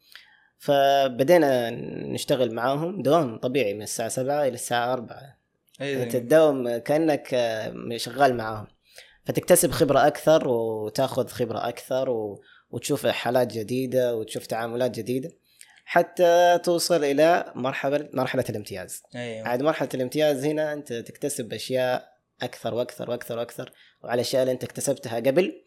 فبدينا 0.59 1.69
نشتغل 2.13 2.53
معاهم. 2.53 3.01
دوام 3.01 3.37
طبيعي 3.37 3.73
من 3.73 3.81
الساعة 3.81 4.09
7 4.09 4.41
إلى 4.41 4.53
الساعة 4.53 4.93
4 4.93 5.37
أي 5.81 6.03
أنت 6.03 6.15
تداوم 6.15 6.77
كأنك 6.77 7.33
آه، 7.33 7.97
شغال 7.97 8.37
معاهم. 8.37 8.67
فتكتسب 9.25 9.71
خبرة 9.71 10.07
أكثر 10.07 10.47
وتاخذ 10.47 11.27
خبرة 11.27 11.67
أكثر 11.67 12.09
و... 12.09 12.41
وتشوف 12.71 13.07
حالات 13.07 13.53
جديدة 13.53 14.15
وتشوف 14.15 14.45
تعاملات 14.45 14.91
جديدة 14.91 15.31
حتى 15.85 16.59
توصل 16.63 17.03
إلى 17.03 17.51
مرحلة 17.55 18.09
مرحلة 18.13 18.45
الامتياز. 18.49 19.03
أيوه 19.15 19.47
عاد 19.47 19.61
مرحلة 19.61 19.89
الامتياز 19.93 20.45
هنا 20.45 20.73
أنت 20.73 20.93
تكتسب 20.93 21.53
أشياء 21.53 22.13
أكثر 22.41 22.73
وأكثر 22.73 23.09
وأكثر 23.09 23.37
وأكثر 23.37 23.71
وعلى 24.03 24.15
الاشياء 24.15 24.41
اللي 24.41 24.51
أنت 24.51 24.63
اكتسبتها 24.63 25.15
قبل. 25.15 25.63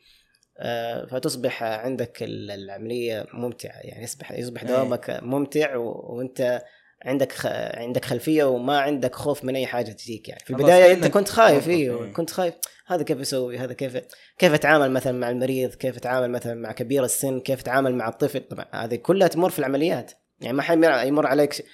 فتصبح 1.11 1.63
عندك 1.63 2.23
ال- 2.23 2.51
العملية 2.51 3.27
ممتعة. 3.33 3.79
يعني 3.81 4.05
يصبح 4.05 4.33
يصبح 4.33 4.63
أي. 4.63 4.69
دوامك 4.69 5.21
ممتع. 5.23 5.77
وانت 5.77 6.63
عندك 7.05 7.33
خ... 7.33 7.47
عندك 7.75 8.05
خلفية 8.05 8.45
وما 8.45 8.79
عندك 8.81 9.15
خوف 9.15 9.45
من 9.45 9.57
أي 9.57 9.67
حاجة 9.67 9.93
تجيك 9.93 10.29
يعني. 10.29 10.41
في 10.45 10.51
البداية 10.51 10.93
أنت 10.93 11.07
كنت 11.07 11.29
خايف 11.29 11.69
إيوه 11.69 12.05
إيه. 12.05 12.13
كنت 12.13 12.31
خايف. 12.31 12.55
هذا 12.87 13.03
كيف 13.03 13.19
يسوي؟ 13.21 13.59
هذا 13.59 13.73
كيف 13.73 13.97
كيف 14.39 14.55
اتعامل 14.55 14.91
مثلا 14.91 15.13
مع 15.13 15.31
المريض؟ 15.31 15.75
كيف 15.75 15.97
اتعامل 15.97 16.31
مثلا 16.31 16.55
مع 16.55 16.73
كبير 16.73 17.05
السن؟ 17.05 17.41
كيف 17.41 17.61
اتعامل 17.61 17.95
مع 17.95 18.09
الطفل؟ 18.09 18.41
طبعا 18.41 18.67
هذه 18.73 18.95
كلها 18.97 19.29
تمر 19.29 19.51
في 19.51 19.59
العمليات. 19.59 20.13
يعني 20.41 20.57
ما 20.57 20.63
حيمر 20.63 21.03
يمر 21.07 21.27
عليك 21.27 21.65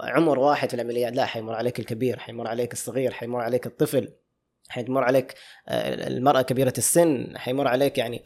عمر 0.00 0.38
واحد 0.38 0.68
في 0.68 0.74
العمليات. 0.74 1.12
لا 1.12 1.26
حيمر 1.26 1.54
عليك 1.54 1.80
الكبير 1.80 2.18
حيمر 2.18 2.48
عليك 2.48 2.72
الصغير 2.72 3.10
حيمر 3.12 3.40
عليك 3.40 3.66
الطفل. 3.66 4.08
حيمر 4.72 5.04
عليك 5.04 5.34
آه، 5.68 6.08
المرأة 6.08 6.42
كبيرة 6.42 6.72
السن 6.78 7.38
حيمر 7.38 7.68
عليك 7.68 7.98
يعني 7.98 8.24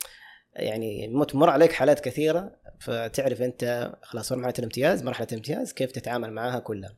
يعني 0.57 1.25
تمر 1.29 1.51
عليك 1.51 1.73
حالات 1.73 2.01
كثيرة 2.01 2.53
فتعرف 2.81 3.43
أنت 3.43 3.93
خلاص 4.03 4.33
مرحلة 4.33 4.55
الامتياز 4.59 5.03
مرحلة 5.03 5.27
الامتياز 5.33 5.73
كيف 5.73 5.93
تتعامل 5.93 6.33
معاها 6.33 6.59
كلها 6.59 6.97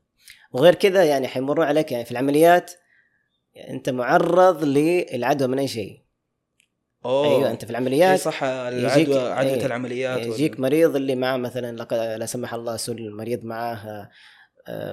وغير 0.53 0.75
كذا 0.75 1.05
يعني 1.05 1.29
حيمرون 1.29 1.67
عليك 1.67 1.93
يعني 1.93 2.05
في 2.05 2.11
العمليات 2.11 2.73
أنت 3.69 3.91
معرض 3.91 4.65
للعدوى 4.65 5.49
من 5.49 5.59
أي 5.59 5.69
شيء 5.69 6.03
أوه 7.05 7.27
أيوه 7.27 7.51
أنت 7.51 7.65
في 7.65 7.71
العمليات 7.71 8.21
صح 8.21 8.45
العدوى 8.45 9.33
عدوى. 9.33 9.67
العمليات 9.67 10.27
يجيك 10.27 10.61
مريض 10.61 10.97
اللي 10.97 11.15
معاه 11.15 11.37
مثلا 11.37 11.87
لا 12.17 12.27
سمح 12.27 12.55
الله 12.55 12.77
سل 12.77 13.11
مريض 13.11 13.45
معاه 13.45 14.11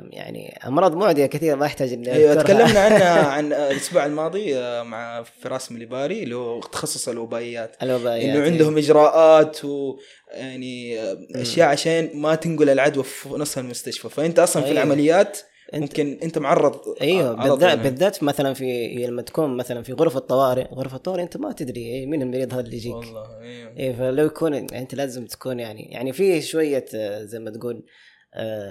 يعني 0.10 0.60
أمراض 0.67 0.96
معدية 0.96 1.25
كثيرة 1.25 1.55
ما 1.55 1.65
يحتاج 1.65 1.94
إني 1.94 2.13
أيوه. 2.13 2.44
تكلمنا 2.44 2.79
عنها 2.79 3.27
عن 3.36 3.46
الأسبوع 3.46 4.05
الماضي 4.05 4.58
آه، 4.58 4.84
مع 4.84 5.24
فراس 5.24 5.72
مليباري 5.72 6.24
اللي 6.24 6.36
هو 6.36 6.60
تخصص 6.60 7.10
الوبائيات 7.10 7.75
الوبائيات 7.84 8.36
إنه 8.36 8.46
عندهم 8.46 8.77
إجراءات 8.77 9.65
و 9.65 9.98
يعني 10.32 11.00
أشياء 11.36 11.67
عشان 11.67 12.10
ما 12.13 12.36
تنقل 12.36 12.70
العدوى 12.70 13.03
في 13.03 13.29
نص 13.29 13.58
المستشفى 13.58 14.10
فأنت 14.10 14.39
أصلا 14.39 14.63
في 14.63 14.70
أيوة. 14.70 14.84
العمليات 14.84 15.39
أنت 15.74 15.84
ممكن 15.84 16.20
أنت 16.24 16.38
معرض 16.38 16.82
أيوه 17.01 17.41
على 17.41 17.50
بالذات 17.50 17.74
طول. 17.74 17.84
بالذات 17.84 18.24
مثلا 18.24 18.53
في 18.53 18.96
لما 19.08 19.22
تكون 19.22 19.58
مثلا 19.58 19.84
في 19.84 19.94
غرفة 19.94 20.20
طوارئ 20.20 20.65
غرفة 20.74 20.98
الطوارئ 20.98 21.24
أنت 21.24 21.38
ما 21.38 21.51
تدري 21.51 21.82
إيه 21.82 22.05
مين 22.05 22.22
المريض 22.22 22.53
هذا 22.53 22.62
اللي 22.62 22.77
يجيك 22.77 22.96
والله 22.96 23.41
أيوه 23.41 23.77
إيه 23.77 23.94
فلو 23.94 24.25
يكون 24.25 24.53
أنت 24.53 24.96
لازم 24.96 25.25
تكون 25.25 25.60
يعني 25.60 25.84
يعني 25.91 26.13
في 26.13 26.41
شوية 26.41 26.86
آه، 26.96 27.24
زي 27.24 27.39
ما 27.39 27.51
تقول 27.51 27.84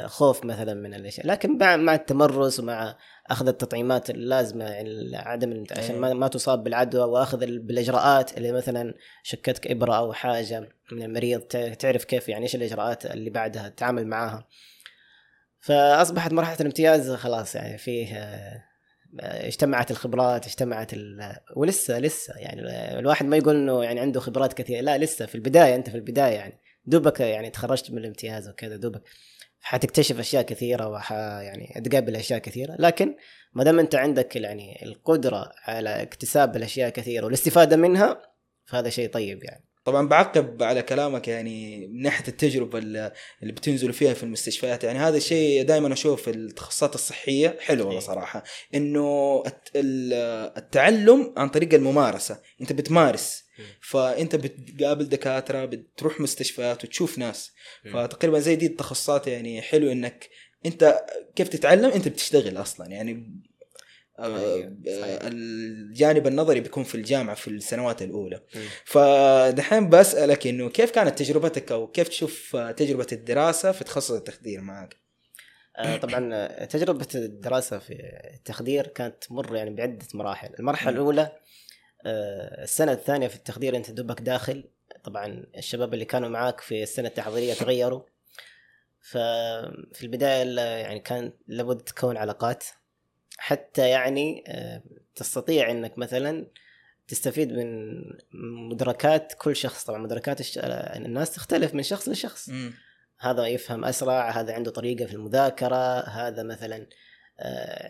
خوف 0.07 0.45
مثلا 0.45 0.75
من 0.75 0.95
الأشياء. 0.95 1.27
لكن 1.27 1.59
مع 1.59 1.77
مع 1.77 1.95
التمرس 1.95 2.61
ومع 2.61 2.97
أخذ 3.27 3.49
التطعيمات 3.49 4.11
اللازمة 4.11 4.65
يعني 4.65 5.17
عدم 5.17 5.65
عشان 5.71 5.99
ما, 5.99 6.13
ما 6.13 6.29
تصاب 6.29 6.65
بالعدوى 6.65 7.03
وأخذ 7.05 7.43
ال- 7.43 7.59
بالإجراءات 7.59 8.39
اللي 8.39 8.53
مثلا 8.53 8.95
شكتك 9.23 9.67
إبرة 9.67 9.95
أو 9.97 10.13
حاجة 10.13 10.69
من 10.93 11.03
المريض 11.03 11.41
تعرف 11.79 12.05
كيف 12.05 12.29
يعني 12.29 12.43
إيش 12.43 12.55
الإجراءات 12.55 13.07
اللي 13.07 13.31
بعدها 13.31 13.69
تتعامل 13.69 14.07
معاها. 14.07 14.47
فأصبحت 15.61 16.33
مرحلة 16.33 16.57
الامتياز 16.61 17.11
خلاص 17.11 17.55
يعني 17.55 17.79
فيه 17.79 18.17
آه، 18.17 18.63
اجتمعت 19.21 19.91
الخبرات 19.91 20.47
اجتمعت 20.47 20.93
ال... 20.93 21.37
ولسه 21.57 21.99
لسه 21.99 22.35
يعني 22.37 22.61
الواحد 22.99 23.27
ما 23.27 23.37
يقول 23.37 23.57
إنه 23.57 23.85
يعني 23.85 24.01
عنده 24.01 24.21
خبرات 24.21 24.53
كثيرة. 24.53 24.81
لا 24.81 24.99
لسه 24.99 25.27
في 25.27 25.35
البداية 25.35 25.75
أنت 25.75 25.91
في 25.91 25.97
البداية 25.97 26.35
يعني. 26.35 26.61
دوبك 26.87 27.21
يعني 27.21 27.51
تخرجت 27.51 27.91
من 27.91 27.99
الامتياز 27.99 28.49
وكذا 28.49 28.77
دوبك. 28.77 29.03
حتكتشف 29.67 30.19
أشياء 30.19 30.43
كثيرة 30.43 30.89
وح 30.89 31.13
يعني 31.13 31.83
تقابل 31.85 32.17
أشياء 32.17 32.39
كثيرة 32.39 32.77
لكن 32.79 33.15
ما 33.55 33.65
دام 33.65 33.79
أنت 33.79 33.95
عندك 33.95 34.37
يعني 34.37 34.85
القدرة 34.85 35.51
على 35.65 36.03
اكتساب 36.03 36.57
الأشياء 36.57 36.91
كثيرة 36.91 37.25
والاستفادة 37.25 37.77
منها 37.77 38.23
فهذا 38.65 38.89
شيء 38.91 39.11
طيب 39.11 39.45
يعني 39.45 39.65
طبعا 39.85 40.09
بعقب 40.09 40.63
على 40.63 40.83
كلامك 40.83 41.29
يعني 41.29 41.87
من 41.87 42.03
ناحية 42.03 42.29
التجربة 42.29 42.79
اللي 42.79 43.13
بتنزلوا 43.43 43.93
فيها 43.93 44.15
في 44.15 44.23
المستشفيات 44.23 44.85
يعني 44.85 44.99
هذا 44.99 45.17
الشيء 45.17 45.63
دائما 45.63 45.93
أشوف 45.93 46.23
في 46.23 46.31
التخصصات 46.31 46.95
الصحية 46.95 47.57
حلو 47.61 47.81
والله 47.85 48.01
إيه. 48.01 48.07
صراحة 48.07 48.43
إنه 48.75 49.43
الت- 49.47 49.71
ال- 49.77 50.13
التعلم 50.57 51.35
عن 51.37 51.49
طريق 51.49 51.75
الممارسة 51.75 52.41
أنت 52.61 52.73
بتمارس. 52.73 53.44
فأنت 53.81 54.37
بتقابل 54.37 55.09
دكاترة 55.09 55.65
بتروح 55.65 56.21
مستشفيات 56.21 56.85
وتشوف 56.85 57.19
ناس. 57.19 57.53
فتقريبا 57.93 58.39
زي 58.39 58.57
دي 58.57 58.67
التخصصات 58.67 59.27
يعني 59.27 59.63
حلو 59.63 59.93
إنك 59.93 60.29
أنت 60.67 61.05
كيف 61.37 61.49
تتعلم 61.49 61.91
أنت 61.91 62.09
بتشتغل 62.09 62.57
أصلا 62.57 62.87
يعني 62.87 63.41
آه،. 64.19 64.71
الجانب 65.23 66.27
النظري 66.27 66.61
بيكون 66.61 66.85
في 66.85 66.95
الجامعة 66.95 67.35
في 67.35 67.49
السنوات 67.49 68.03
الأولى. 68.03 68.41
فدحين 68.85 69.89
بسألك 69.89 70.47
إنه 70.47 70.69
كيف 70.69 70.91
كانت 70.91 71.19
تجربتك 71.19 71.73
أو 71.73 71.87
كيف 71.87 72.09
تشوف 72.09 72.57
تجربة 72.57 73.07
الدراسة 73.13 73.73
في 73.73 73.85
تخصص 73.85 74.11
التخدير 74.11 74.61
معك؟ 74.61 74.97
آه، 75.77 75.97
طبعا 75.97 76.31
آه، 76.35 76.65
تجربة 76.65 77.07
الدراسة 77.15 77.79
في 77.79 77.93
التخدير 78.35 78.87
كانت 78.87 79.25
تمر 79.25 79.57
يعني 79.57 79.71
بعدة 79.71 80.07
مراحل، 80.15 80.55
المرحلة 80.59 81.13
مم. 81.13 81.33
آه، 82.07 82.63
السنة 82.63 82.93
الثانية 82.93 83.29
في 83.29 83.37
التخدير 83.37 83.77
أنت 83.77 83.91
دوبك 83.91 84.21
داخل. 84.21 84.65
طبعا 85.05 85.47
الشباب 85.57 85.95
اللي 85.95 86.05
كانوا 86.05 86.29
معاك 86.29 86.61
في 86.61 86.83
السنة 86.83 87.09
التحضيرية 87.09 87.55
تغيروا. 87.55 88.03
ففي 89.01 90.03
البداية 90.03 90.43
لا- 90.43 90.79
يعني 90.79 91.01
كان 91.01 91.33
لابد 91.47 91.81
تكون 91.81 92.17
علاقات. 92.17 92.65
حتى 93.39 93.89
يعني 93.89 94.45
آه، 94.49 94.83
تستطيع 95.15 95.71
إنك 95.71 95.99
مثلا 95.99 96.47
تستفيد 97.09 97.53
من 97.53 98.01
مدركات 98.71 99.33
كل 99.39 99.57
شخص. 99.57 99.85
طبعا 99.85 99.99
مدركات 99.99 100.41
الش... 100.41 100.59
الناس 100.63 101.35
تختلف 101.35 101.75
من 101.75 101.83
شخص 101.83 102.09
لشخص. 102.09 102.51
هذا 103.19 103.47
يفهم 103.47 103.85
أسرع 103.85 104.31
هذا 104.31 104.53
عنده 104.55 104.71
طريقة 104.71 105.07
في 105.07 105.13
المذاكرة 105.13 106.01
هذا 106.01 106.43
مثلا 106.43 106.77
آه، 106.77 106.87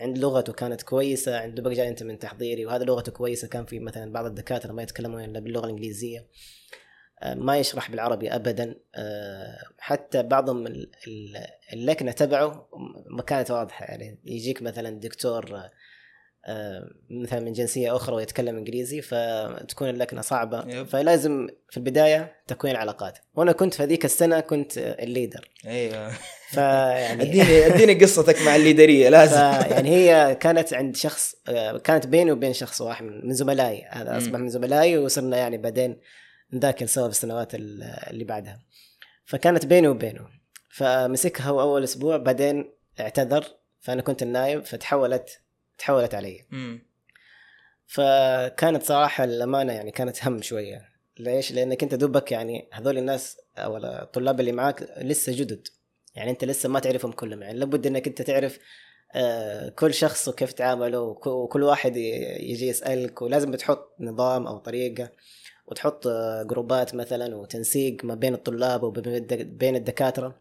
عند 0.00 0.18
لغته 0.18 0.52
كانت 0.52 0.82
كويسة 0.82 1.38
عند 1.38 1.54
دوبك 1.54 1.72
جاي 1.76 1.88
أنت 1.88 2.02
من 2.02 2.18
تحضيري 2.18 2.66
وهذا 2.66 2.84
لغته 2.84 3.12
كويسة. 3.12 3.48
كان 3.48 3.64
في 3.64 3.78
مثلا 3.80 4.12
بعض 4.12 4.24
الدكاترة 4.24 4.72
ما 4.72 4.82
يتكلمون 4.82 5.24
إلا 5.24 5.40
باللغة 5.40 5.64
الإنجليزية. 5.64 6.26
آه، 7.22 7.34
ما 7.34 7.58
يشرح 7.58 7.90
بالعربي 7.90 8.30
ابدا. 8.30 8.74
آه، 8.94 9.58
حتى 9.78 10.22
بعضهم 10.22 10.66
ال- 10.66 10.90
ال- 11.08 11.46
اللكنة 11.72 12.12
تبعه 12.12 12.68
ما 13.10 13.22
كانت 13.22 13.50
واضحة. 13.50 13.84
يعني 13.86 14.18
يجيك 14.24 14.62
مثلا 14.62 15.00
دكتور 15.00 15.56
آه، 15.56 15.58
آه، 15.58 15.70
مثلا 17.10 17.40
من 17.40 17.52
جنسية 17.52 17.96
أخرى 17.96 18.16
ويتكلم 18.16 18.56
إنجليزي 18.56 19.00
فتكون 19.00 19.88
اللكنة 19.88 20.20
صعبة. 20.20 20.64
يب. 20.66 20.86
فلازم 20.86 21.48
في 21.70 21.76
البداية 21.76 22.32
تكوين 22.46 22.76
علاقات 22.76 23.18
وأنا 23.34 23.52
كنت 23.52 23.74
في 23.74 23.82
هذيك 23.82 24.04
السنة 24.04 24.40
كنت 24.40 24.78
آه، 24.78 25.02
الليدر. 25.04 25.48
أيوه. 25.66 26.12
فيعني 26.50 27.22
اديني 27.30 27.66
أديني 27.66 27.94
قصتك 28.04 28.42
مع 28.42 28.56
الليدرية 28.56 29.08
لازم. 29.08 29.40
يعني 29.74 29.90
هي 29.90 30.34
كانت 30.34 30.74
عند 30.74 30.96
شخص 30.96 31.34
آه، 31.48 31.78
كانت 31.78 32.06
بيني 32.06 32.32
وبين 32.32 32.52
شخص 32.52 32.80
واحد 32.80 33.04
من 33.04 33.34
زملائي. 33.34 33.84
هذا. 33.90 34.18
أصبح 34.18 34.38
من 34.38 34.48
زملائي 34.48 34.98
وصرنا 34.98 35.36
يعني 35.36 35.58
بعدين 35.58 36.00
نذاكر 36.52 36.86
سوا 36.86 37.04
في 37.04 37.10
السنوات 37.10 37.54
ال- 37.54 37.82
اللي 38.10 38.24
بعدها. 38.24 38.58
فكانت 39.24 39.66
بيني 39.66 39.88
وبينه. 39.88 40.26
فمسكها 40.70 41.44
هو 41.46 41.60
أول 41.60 41.84
أسبوع 41.84 42.16
بعدين 42.16 42.74
اعتذر. 43.00 43.44
فأنا 43.80 44.02
كنت 44.02 44.22
النايب 44.22 44.64
فتحولت 44.64 45.40
تحولت 45.78 46.14
علي. 46.14 46.44
مم. 46.50 46.82
فكانت 47.86 48.82
صراحة 48.82 49.24
الأمانة 49.24 49.72
يعني 49.72 49.90
كانت 49.90 50.24
هم 50.26 50.42
شوية. 50.42 50.88
ليش؟ 51.18 51.52
لأنك 51.52 51.82
أنت 51.82 51.94
دوبك 51.94 52.32
يعني 52.32 52.68
هذول 52.72 52.98
الناس 52.98 53.36
أو 53.56 53.76
الطلاب 53.76 54.40
اللي 54.40 54.52
معاك 54.52 54.88
لسه 54.98 55.32
جدد. 55.36 55.68
يعني 56.14 56.30
أنت 56.30 56.44
لسه 56.44 56.68
ما 56.68 56.80
تعرفهم 56.80 57.12
كلهم. 57.12 57.42
يعني 57.42 57.58
لابد 57.58 57.86
أنك 57.86 58.06
أنت 58.06 58.22
تعرف 58.22 58.58
آه، 59.16 59.68
كل 59.68 59.94
شخص 59.94 60.28
وكيف 60.28 60.52
تعامله 60.52 61.00
وك- 61.00 61.26
وكل 61.26 61.62
واحد 61.62 61.96
يجي 61.96 62.68
يسألك. 62.68 63.22
ولازم 63.22 63.50
بتحط 63.50 63.94
نظام 64.00 64.46
أو 64.46 64.58
طريقة 64.58 65.10
وتحط 65.66 66.06
آه، 66.06 66.42
جروبات 66.42 66.94
مثلا 66.94 67.36
وتنسيق 67.36 68.04
ما 68.04 68.14
بين 68.14 68.34
الطلاب 68.34 68.82
وبين 68.82 69.14
الدك- 69.14 69.46
بين 69.46 69.76
الدكاترة. 69.76 70.40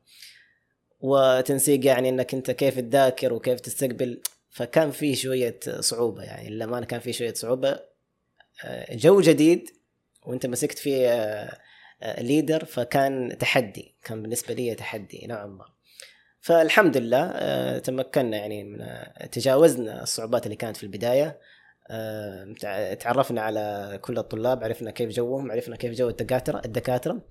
وتنسيق 1.01 1.85
يعني 1.85 2.09
أنك 2.09 2.33
أنت 2.33 2.51
كيف 2.51 2.79
تذاكر 2.79 3.33
وكيف 3.33 3.59
تستقبل. 3.59 4.21
فكان 4.53 4.91
في 4.91 5.15
شوية 5.15 5.59
صعوبة 5.79 6.23
يعني 6.23 6.49
للأمانة 6.49 6.85
كان 6.85 6.99
في 6.99 7.13
شوية 7.13 7.33
صعوبة. 7.33 7.79
آه، 8.65 8.95
جو 8.95 9.21
جديد 9.21 9.69
وانت 10.25 10.45
مسكت 10.45 10.77
فيه 10.77 11.07
آه، 11.07 11.57
آه، 12.03 12.21
ليدر 12.21 12.65
فكان 12.65 13.37
تحدي 13.37 13.95
كان 14.03 14.21
بالنسبة 14.21 14.53
لي 14.53 14.75
تحدي 14.75 15.25
نوعا 15.27 15.45
ما. 15.45 15.65
فالحمد 16.41 16.97
لله 16.97 17.31
آه، 17.35 17.79
تمكنا 17.79 18.37
يعني 18.37 18.63
من 18.63 18.81
آه، 18.81 19.25
تجاوزنا 19.25 20.03
الصعوبات 20.03 20.45
اللي 20.45 20.55
كانت 20.55 20.77
في 20.77 20.83
البداية. 20.83 21.39
آه، 21.89 22.53
تع- 22.59 22.93
تعرفنا 22.93 23.41
على 23.41 23.99
كل 24.01 24.17
الطلاب 24.17 24.63
عرفنا 24.63 24.91
كيف 24.91 25.09
جوهم 25.09 25.51
عرفنا 25.51 25.75
كيف 25.75 25.91
جو 25.93 26.09
الدكاترة 26.09 26.61
الدكاترة. 26.65 27.21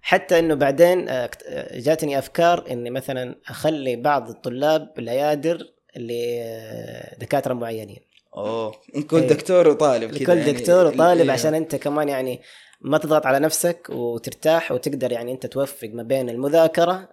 حتى 0.00 0.38
إنه 0.38 0.54
بعدين 0.54 1.08
آه، 1.08 1.30
آه، 1.46 1.78
جاتني 1.78 2.18
أفكار 2.18 2.70
إني 2.70 2.90
مثلا 2.90 3.34
أخلي 3.48 3.96
بعض 3.96 4.28
الطلاب 4.30 4.94
بالعيادر 4.96 5.77
لدكاتره 5.98 7.54
معينين. 7.54 8.00
أوه. 8.36 8.74
كل 9.10 9.16
إيه. 9.16 9.28
دكتور 9.28 9.68
وطالب 9.68 10.10
كذا 10.10 10.18
لكل 10.18 10.38
يعني. 10.38 10.52
دكتور 10.52 10.86
وطالب 10.86 11.20
إيه. 11.20 11.30
عشان 11.30 11.54
أنت 11.54 11.76
كمان 11.76 12.08
يعني 12.08 12.40
ما 12.80 12.98
تضغط 12.98 13.26
على 13.26 13.38
نفسك 13.38 13.86
وترتاح 13.90 14.72
وتقدر 14.72 15.12
يعني 15.12 15.32
أنت 15.32 15.46
توفق 15.46 15.88
ما 15.88 16.02
بين 16.02 16.30
المذاكرة 16.30 17.08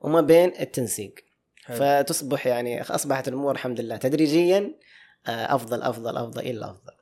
وما 0.00 0.20
بين 0.20 0.52
التنسيق. 0.60 1.14
حلو. 1.64 1.76
فتصبح 1.76 2.46
يعني 2.46 2.82
أصبحت 2.82 3.28
الأمور 3.28 3.52
الحمد 3.52 3.80
لله 3.80 3.96
تدريجيا 3.96 4.74
آه، 5.26 5.54
أفضل 5.54 5.82
أفضل 5.82 6.16
أفضل 6.16 6.40
إلى 6.40 6.64
أفضل. 6.64 6.92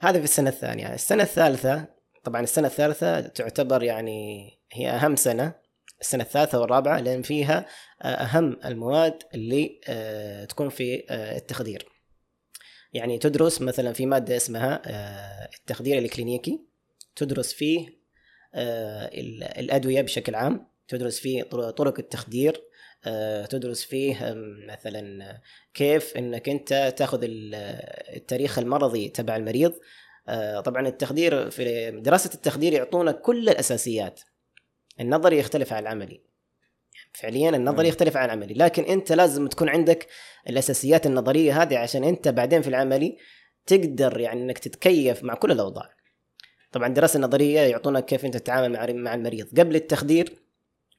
هذا 0.00 0.18
في 0.18 0.24
السنة 0.24 0.50
الثانية. 0.50 0.94
السنة 0.94 1.22
الثالثة 1.22 1.84
طبعا 2.24 2.40
السنة 2.40 2.66
الثالثة 2.66 3.20
تعتبر 3.20 3.82
يعني 3.82 4.50
هي 4.72 4.90
أهم 4.90 5.16
سنة. 5.16 5.63
السنة 6.00 6.22
الثالثة 6.22 6.60
والرابعة 6.60 7.00
لأن 7.00 7.22
فيها 7.22 7.66
آه، 8.02 8.06
أهم 8.06 8.58
المواد 8.64 9.22
اللي 9.34 9.80
آه، 9.88 10.44
تكون 10.44 10.68
في 10.68 11.04
آه، 11.10 11.36
التخدير. 11.36 11.86
يعني 12.92 13.18
تدرس 13.18 13.60
مثلا 13.60 13.92
في 13.92 14.06
مادة 14.06 14.36
اسمها 14.36 14.82
التخدير 15.58 15.98
الكلينيكي. 15.98 16.60
تدرس 17.16 17.52
فيه 17.52 17.86
ال- 18.54 19.44
الأدوية 19.58 20.02
بشكل 20.02 20.34
عام. 20.34 20.66
تدرس 20.88 21.20
فيه 21.20 21.42
طر- 21.42 21.70
طرق 21.70 21.98
التخدير. 21.98 22.62
تدرس 23.50 23.84
فيه 23.84 24.34
مثلا 24.68 25.40
كيف 25.74 26.16
إنك 26.16 26.48
أنت 26.48 26.94
تأخذ 26.96 27.20
ال- 27.24 27.54
التاريخ 28.16 28.58
المرضي 28.58 29.08
تبع 29.08 29.36
المريض. 29.36 29.72
طبعا 30.64 30.88
التخدير 30.88 31.50
في 31.50 31.90
دراسة 31.90 32.30
التخدير 32.34 32.72
يعطونا 32.72 33.12
كل 33.12 33.48
الأساسيات. 33.48 34.20
النظري 35.00 35.38
يختلف 35.38 35.72
عن 35.72 35.82
العملي. 35.82 36.20
فعليا 37.12 37.50
النظري. 37.50 37.88
يختلف 37.88 38.16
عن 38.16 38.24
العملي. 38.24 38.54
لكن 38.54 38.82
أنت 38.82 39.12
لازم 39.12 39.46
تكون 39.46 39.68
عندك 39.68 40.08
الأساسيات 40.48 41.06
النظرية 41.06 41.62
هذه 41.62 41.78
عشان 41.78 42.04
أنت 42.04 42.28
بعدين 42.28 42.62
في 42.62 42.68
العملي 42.68 43.18
تقدر 43.66 44.20
يعني 44.20 44.42
إنك 44.42 44.58
تتكيف 44.58 45.24
مع 45.24 45.34
كل 45.34 45.52
الأوضاع. 45.52 45.90
طبعا 46.72 46.88
الدراسة 46.88 47.16
النظرية 47.16 47.60
يعطونك 47.60 48.04
كيف 48.04 48.24
أنت 48.24 48.36
تتعامل 48.36 48.72
مع 48.72 48.86
مع 48.86 49.14
المريض. 49.14 49.60
قبل 49.60 49.76
التخدير 49.76 50.38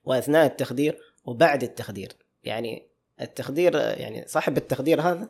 وأثناء 0.04 0.46
التخدير 0.46 1.00
وبعد 1.26 1.64
التخدير. 1.64 2.12
يعني 2.44 2.88
التخدير 3.22 3.76
يعني 3.76 4.28
صاحب 4.28 4.58
التخدير 4.58 5.02
هذا 5.02 5.30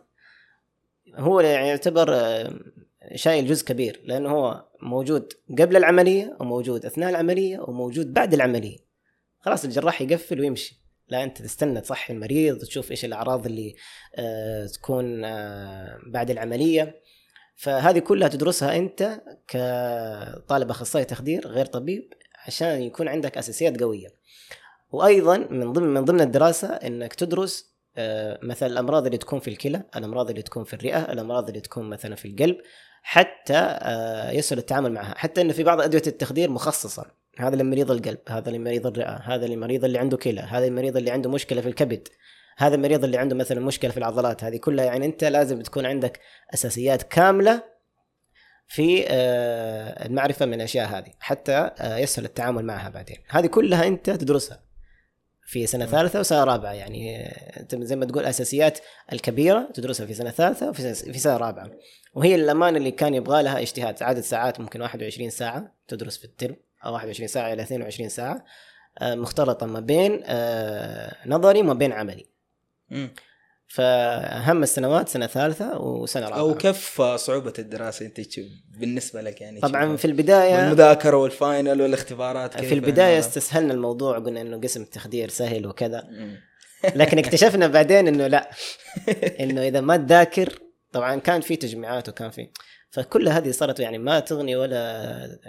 هو 1.15 1.39
يعني 1.39 1.67
يعتبر 1.67 2.09
شايل 3.15 3.47
جزء 3.47 3.65
كبير 3.65 4.01
لأنه 4.03 4.29
هو 4.29 4.65
موجود 4.81 5.33
قبل 5.59 5.77
العملية 5.77 6.37
وموجود 6.39 6.85
أثناء 6.85 7.09
العملية 7.09 7.59
وموجود 7.59 8.13
بعد 8.13 8.33
العملية. 8.33 8.77
خلاص 9.39 9.65
الجراح 9.65 10.01
يقفل 10.01 10.39
ويمشي. 10.39 10.81
لا 11.07 11.23
أنت 11.23 11.41
تستنى 11.41 11.81
تصحي 11.81 12.13
المريض 12.13 12.55
وتشوف 12.55 12.91
إيش 12.91 13.05
الأعراض 13.05 13.45
اللي 13.45 13.75
آه 14.15 14.65
تكون 14.65 15.25
آه 15.25 15.99
بعد 16.07 16.31
العملية. 16.31 17.01
فهذه 17.55 17.99
كلها 17.99 18.27
تدرسها 18.27 18.75
أنت 18.75 19.21
كطالب 19.47 20.69
أخصائي 20.69 21.05
تخدير 21.05 21.47
غير 21.47 21.65
طبيب 21.65 22.13
عشان 22.47 22.81
يكون 22.81 23.07
عندك 23.07 23.37
أساسيات 23.37 23.81
قوية. 23.83 24.07
وأيضا 24.91 25.37
من 25.37 25.73
ضمن 25.73 25.93
من 25.93 26.05
ضمن 26.05 26.21
الدراسة 26.21 26.67
إنك 26.67 27.13
تدرس 27.13 27.75
آه، 27.97 28.39
مثلا 28.43 28.69
الأمراض 28.69 29.05
اللي 29.05 29.17
تكون 29.17 29.39
في 29.39 29.49
الكلى، 29.49 29.83
الأمراض 29.95 30.29
اللي 30.29 30.41
تكون 30.41 30.63
في 30.63 30.73
الرئة، 30.73 31.11
الأمراض 31.11 31.47
اللي 31.47 31.61
تكون 31.61 31.89
مثلا 31.89 32.15
في 32.15 32.27
القلب 32.27 32.57
حتى 33.07 33.57
آه، 33.57 34.31
يسهل 34.31 34.57
التعامل 34.59 34.91
معها، 34.91 35.13
حتى 35.17 35.41
انه 35.41 35.53
في 35.53 35.63
بعض 35.63 35.81
أدوية 35.81 36.01
التخدير 36.07 36.49
مخصصة، 36.49 37.05
هذا 37.37 37.55
لمريض 37.55 37.91
القلب، 37.91 38.17
هذا 38.29 38.51
لمريض 38.51 38.87
الرئة، 38.87 39.15
هذا 39.15 39.47
للمريض 39.47 39.85
اللي 39.85 39.99
عنده 39.99 40.17
كلى، 40.17 40.41
هذا 40.41 40.65
المريض 40.65 40.97
اللي 40.97 41.11
عنده 41.11 41.29
مشكلة 41.29 41.61
في 41.61 41.67
الكبد، 41.67 42.07
هذا 42.57 42.75
المريض 42.75 43.03
اللي 43.03 43.17
عنده 43.17 43.35
مثلا 43.35 43.59
مشكلة 43.59 43.91
في 43.91 43.97
العضلات، 43.97 44.43
هذه 44.43 44.57
كلها 44.57 44.85
يعني 44.85 45.05
أنت 45.05 45.23
لازم 45.23 45.61
تكون 45.61 45.85
عندك 45.85 46.19
أساسيات 46.53 47.03
كاملة 47.03 47.63
في 48.67 49.05
آه، 49.07 50.05
المعرفة 50.05 50.45
من 50.45 50.53
الأشياء 50.53 50.87
هذه 50.87 51.11
حتى 51.19 51.71
آه، 51.79 51.97
يسهل 51.97 52.25
التعامل 52.25 52.65
معها 52.65 52.89
بعدين. 52.89 53.17
هذه 53.29 53.47
كلها 53.47 53.87
أنت 53.87 54.09
تدرسها. 54.09 54.64
في 55.45 55.67
سنة 55.67 55.85
ثالثة 55.85 56.19
وسنة 56.19 56.43
رابعة. 56.43 56.73
يعني 56.73 57.33
زي 57.73 57.95
ما 57.95 58.05
تقول 58.05 58.25
أساسيات 58.25 58.79
الكبيرة 59.13 59.69
تدرسها 59.73 60.05
في 60.05 60.13
سنة 60.13 60.29
ثالثة 60.29 60.69
وفي 60.69 61.19
سنه, 61.19 61.37
رابعة. 61.37 61.71
وهي 62.13 62.35
الامانه 62.35 62.77
اللي 62.77 62.91
كان 62.91 63.13
يبغى 63.13 63.43
لها 63.43 63.61
اجتهاد. 63.61 64.03
عدد 64.03 64.19
ساعات 64.19 64.59
ممكن 64.59 64.81
21 64.81 65.29
ساعة 65.29 65.71
تدرس 65.87 66.17
في 66.17 66.25
الترم 66.25 66.55
أو 66.85 66.93
21 66.93 67.27
ساعة 67.27 67.53
إلى 67.53 67.61
22 67.61 68.09
ساعة 68.09 68.45
آه، 68.99 69.15
مختلطة 69.15 69.65
ما 69.65 69.79
بين 69.79 70.21
آه، 70.25 71.15
نظري 71.25 71.59
وما 71.59 71.73
بين 71.73 71.91
عملي. 71.91 72.25
فأهم 73.67 74.63
السنوات 74.63 75.09
سنة 75.09 75.27
ثالثة 75.27 75.81
وسنة 75.81 76.25
رابعة. 76.25 76.39
أو 76.39 76.53
كيف 76.53 77.01
صعوبة 77.01 77.53
الدراسة 77.59 78.05
أنت 78.05 78.21
بالنسبة 78.79 79.21
لك 79.21 79.41
يعني 79.41 79.59
طبعا؟ 79.59 79.95
في 79.95 80.05
البدايه 80.05 80.55
والمذاكرة 80.55 81.17
والفاينل 81.17 81.81
والاختبارات 81.81 82.55
كيف؟ 82.55 82.69
في 82.69 82.73
البدايه 82.73 83.19
استسهلنا 83.19 83.73
الموضوع 83.73 84.19
قلنا 84.19 84.41
إنه 84.41 84.57
قسم 84.57 84.81
التخدير 84.81 85.29
سهل 85.29 85.67
وكذا. 85.67 86.07
لكن 86.95 87.17
اكتشفنا 87.17 87.67
بعدين 87.67 88.07
إنه 88.07 88.27
لا. 88.27 88.49
إنه 89.41 89.61
إذا 89.67 89.81
ما 89.81 89.97
تذاكر 89.97 90.59
طبعا 90.91 91.15
كان 91.15 91.41
في 91.41 91.55
تجميعات 91.55 92.09
وكان 92.09 92.29
في 92.29 92.49
فكل 92.91 93.29
هذه 93.29 93.51
صارت 93.51 93.79
يعني 93.79 93.97
ما 93.97 94.19
تغني 94.19 94.55
ولا 94.55 95.39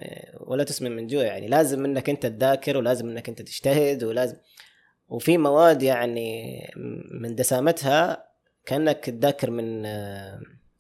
ولا 0.41 0.65
تسمن 0.65 0.97
من 0.97 1.07
جوع 1.07 1.23
يعني. 1.23 1.49
لازم 1.49 1.85
إنك 1.85 2.11
أنت 2.11 2.27
تذاكر 2.27 2.77
ولازم 2.77 3.09
إنك 3.09 3.29
أنت 3.29 3.43
تجتهد 3.43 4.05
ولازم 4.05 4.37
وفي 5.09 5.39
مواد 5.39 5.83
يعني 5.83 6.61
من 7.21 7.35
دسامتها 7.35 8.27
كأنك 8.67 9.05
تذاكر 9.05 9.51
من 9.51 9.83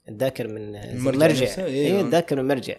تذاكر 0.07 0.49
من 0.49 0.77
المرجع 0.77 1.19
مرجع. 1.19 1.43
نفسه، 1.43 1.65
أيوة. 1.65 1.99
اي 1.99 2.03
تذاكر 2.03 2.43
من 2.43 2.49
مرجع. 2.49 2.77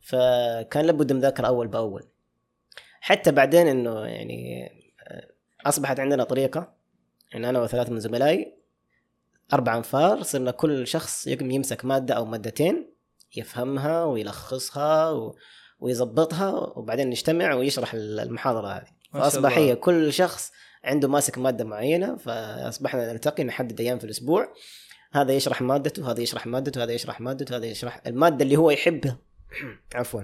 فكان 0.00 0.84
لابد 0.84 1.12
مذاكره 1.12 1.46
أول 1.46 1.68
بأول. 1.68 2.04
حتى 3.00 3.32
بعدين 3.32 3.66
إنه 3.66 4.06
يعني 4.06 4.70
أصبحت 5.66 6.00
عندنا 6.00 6.24
طريقة 6.24 6.74
ان 7.34 7.44
أنا 7.44 7.62
وثلاثة 7.62 7.92
من 7.92 8.00
زملائي 8.00 8.54
أربع 9.52 9.76
أنفار 9.76 10.22
صرنا 10.22 10.50
كل 10.50 10.86
شخص 10.86 11.26
يمسك 11.26 11.84
مادة 11.84 12.14
أو 12.14 12.24
مادتين 12.24 12.90
يفهمها 13.36 14.04
ويلخصها 14.04 15.10
و... 15.10 15.36
ويظبطها 15.80 16.50
وبعدين 16.78 17.10
نجتمع 17.10 17.54
ويشرح 17.54 17.94
المحاضرة 17.94 18.68
هذه. 18.68 18.86
فأصبح. 19.14 19.58
هي 19.58 19.76
كل 19.76 20.12
شخص 20.12 20.52
عنده 20.84 21.08
ماسك 21.08 21.38
مادة 21.38 21.64
معينة 21.64 22.16
فأصبحنا 22.16 23.12
نلتقي 23.12 23.44
نحدد 23.44 23.80
أيام 23.80 23.98
في 23.98 24.04
الأسبوع. 24.04 24.48
هذا 25.12 25.32
يشرح 25.32 25.62
مادته 25.62 26.10
هذا 26.10 26.20
يشرح 26.20 26.46
مادته 26.46 26.84
هذا 26.84 26.92
يشرح 26.92 27.20
مادته 27.20 27.56
هذا 27.56 27.66
يشرح 27.66 28.00
المادة 28.06 28.44
اللي 28.44 28.56
هو 28.56 28.70
يحبها. 28.70 29.18
عفوا. 29.94 30.20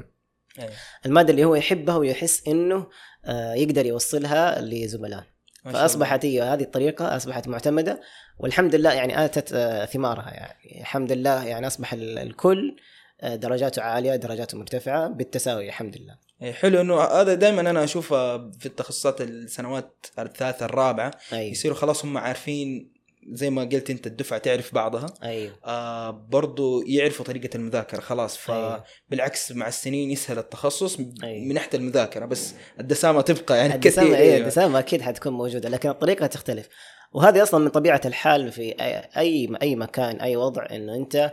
أيوة. 0.59 0.72
المادة 1.07 1.31
اللي 1.31 1.44
هو 1.44 1.55
يحبها 1.55 1.96
ويحس 1.96 2.48
إنه 2.48 2.87
آه، 3.24 3.55
يقدر 3.55 3.87
يوصلها 3.87 4.61
لزملائه. 4.61 5.26
فأصبحت 5.64 6.24
هي 6.24 6.42
هذه 6.42 6.62
الطريقة 6.62 7.16
أصبحت 7.16 7.48
معتمدة 7.48 8.00
والحمد 8.38 8.74
لله 8.74 8.92
يعني 8.92 9.24
آتت 9.24 9.53
آه، 9.53 9.85
ثمارها. 9.85 10.31
يعني 10.31 10.81
الحمد 10.81 11.12
لله 11.12 11.44
يعني 11.44 11.66
أصبح 11.66 11.92
ال- 11.92 12.18
الكل 12.18 12.76
آه، 13.20 13.37
درجاته 13.37 13.83
عالية 13.83 14.16
درجاته 14.16 14.59
مرتفعة 14.59 15.09
بالتساوي 15.09 15.68
الحمد 15.68 15.96
لله. 15.96 16.30
حلو 16.42 16.81
إنه 16.81 17.00
هذا 17.00 17.35
دائما 17.35 17.61
أنا 17.61 17.85
أشوفه 17.85 18.50
في 18.50 18.66
التخصصات 18.66 19.20
السنوات 19.20 20.07
الثالثة 20.18 20.66
الرابعة. 20.66 21.11
أيوه. 21.33 21.50
يصيروا 21.50 21.76
خلاص 21.76 22.05
هم 22.05 22.18
عارفين 22.18 22.92
زي 23.33 23.50
ما 23.50 23.62
قلت 23.62 23.90
أنت 23.90 24.07
الدفعة 24.07 24.38
تعرف 24.38 24.74
بعضها. 24.74 25.07
أيوه. 25.22 25.53
آه 25.64 26.11
برضو 26.11 26.83
يعرفوا 26.83 27.24
طريقة 27.24 27.57
المذاكرة 27.57 28.00
خلاص. 28.00 28.37
فبالعكس 28.37 29.53
مع 29.53 29.68
السنين 29.68 30.11
يسهل 30.11 30.38
التخصص 30.38 30.98
أيوة. 31.22 31.44
من 31.48 31.55
ناحية 31.55 31.70
المذاكرة 31.74 32.26
بس 32.26 32.55
الدسامة 32.81 33.20
تبقى 33.20 33.59
يعني 33.59 33.74
الدسامة 33.74 34.09
كثير. 34.09 34.18
إيه 34.18 34.33
أيوة. 34.33 34.40
الدسامة 34.42 34.79
أكيد 34.79 35.03
حتكون 35.03 35.33
موجودة 35.33 35.68
لكن 35.68 35.88
الطريقة 35.88 36.26
تختلف. 36.26 36.68
وهذه 37.12 37.42
أصلا 37.42 37.61
من 37.64 37.68
طبيعة 37.68 38.00
الحال 38.05 38.53
في 38.53 38.74
اي 39.16 39.57
أي 39.62 39.76
مكان 39.76 40.16
أي 40.16 40.37
وضع 40.37 40.66
إنه 40.70 40.96
أنت 40.96 41.33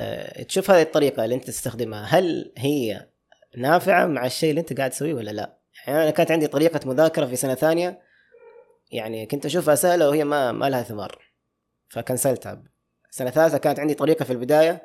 آه، 0.00 0.42
تشوف 0.42 0.70
هذه 0.70 0.82
الطريقة 0.82 1.24
اللي 1.24 1.34
أنت 1.34 1.44
تستخدمها. 1.44 2.04
هل 2.04 2.52
هي 2.58 3.11
نافعة 3.56 4.06
مع 4.06 4.26
الشيء 4.26 4.50
اللي 4.50 4.60
انت 4.60 4.78
قاعد 4.78 4.90
تسويه 4.90 5.14
ولا 5.14 5.30
لا؟ 5.30 5.58
يعني 5.86 6.02
أنا 6.02 6.10
كانت 6.10 6.30
عندي 6.30 6.46
طريقة 6.46 6.80
مذاكرة 6.88 7.26
في 7.26 7.36
سنة 7.36 7.54
ثانية 7.54 8.00
يعني 8.92 9.26
كنت 9.26 9.46
اشوفها 9.46 9.74
سهله 9.74 10.08
وهي 10.08 10.24
ما 10.24 10.52
ما 10.52 10.70
لها 10.70 10.82
ثمار 10.82 11.18
فكنسلتها 11.88 12.62
سنة 13.10 13.30
ثالثة 13.30 13.58
كانت 13.58 13.80
عندي 13.80 13.94
طريقة 13.94 14.24
في 14.24 14.32
البداية 14.32 14.82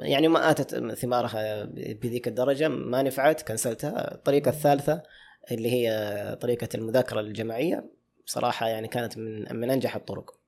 يعني 0.00 0.28
ما 0.28 0.50
آتت 0.50 0.94
ثمارها 0.94 1.64
بذيك 1.74 2.28
الدرجة 2.28 2.68
ما 2.68 3.02
نفعت 3.02 3.42
كنسلتها. 3.42 4.14
الطريقة 4.14 4.48
الثالثة 4.48 5.02
اللي 5.50 5.72
هي 5.72 6.38
طريقة 6.40 6.68
المذاكرة 6.74 7.20
الجماعية 7.20 7.90
بصراحه 8.26 8.68
يعني 8.68 8.88
كانت 8.88 9.18
من 9.18 9.56
من 9.56 9.70
أنجح 9.70 9.96
الطرق. 9.96 10.40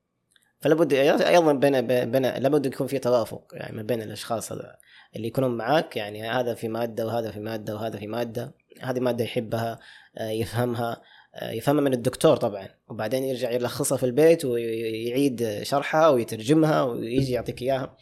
فلابد 0.59 0.93
أيضا 0.93 1.53
بين 1.53 1.81
بين 2.11 2.25
لابد 2.25 2.65
يكون 2.65 2.87
في 2.87 2.99
توافق 2.99 3.51
يعني 3.53 3.77
ما 3.77 3.83
بين 3.83 4.01
الأشخاص 4.01 4.51
اللي 4.51 5.27
يكونون 5.27 5.57
معاك 5.57 5.97
يعني 5.97 6.29
هذا 6.29 6.53
في 6.53 6.67
مادة 6.67 7.07
وهذا 7.07 7.31
في 7.31 7.39
مادة 7.39 7.75
وهذا 7.75 7.97
في 7.99 8.07
مادة 8.07 8.53
هذه 8.81 8.99
مادة 8.99 9.23
يحبها 9.23 9.79
آه، 10.17 10.29
يفهمها 10.29 11.01
آه، 11.35 11.51
يفهمها 11.51 11.81
من 11.81 11.93
الدكتور 11.93 12.37
طبعا. 12.37 12.67
وبعدين 12.89 13.23
يرجع 13.23 13.51
يلخصها 13.51 13.97
في 13.97 14.05
البيت 14.05 14.45
ويعيد 14.45 15.59
شرحها 15.63 16.09
ويترجمها 16.09 16.83
ويجي 16.83 17.31
يعطيك 17.31 17.61
إياها. 17.61 17.97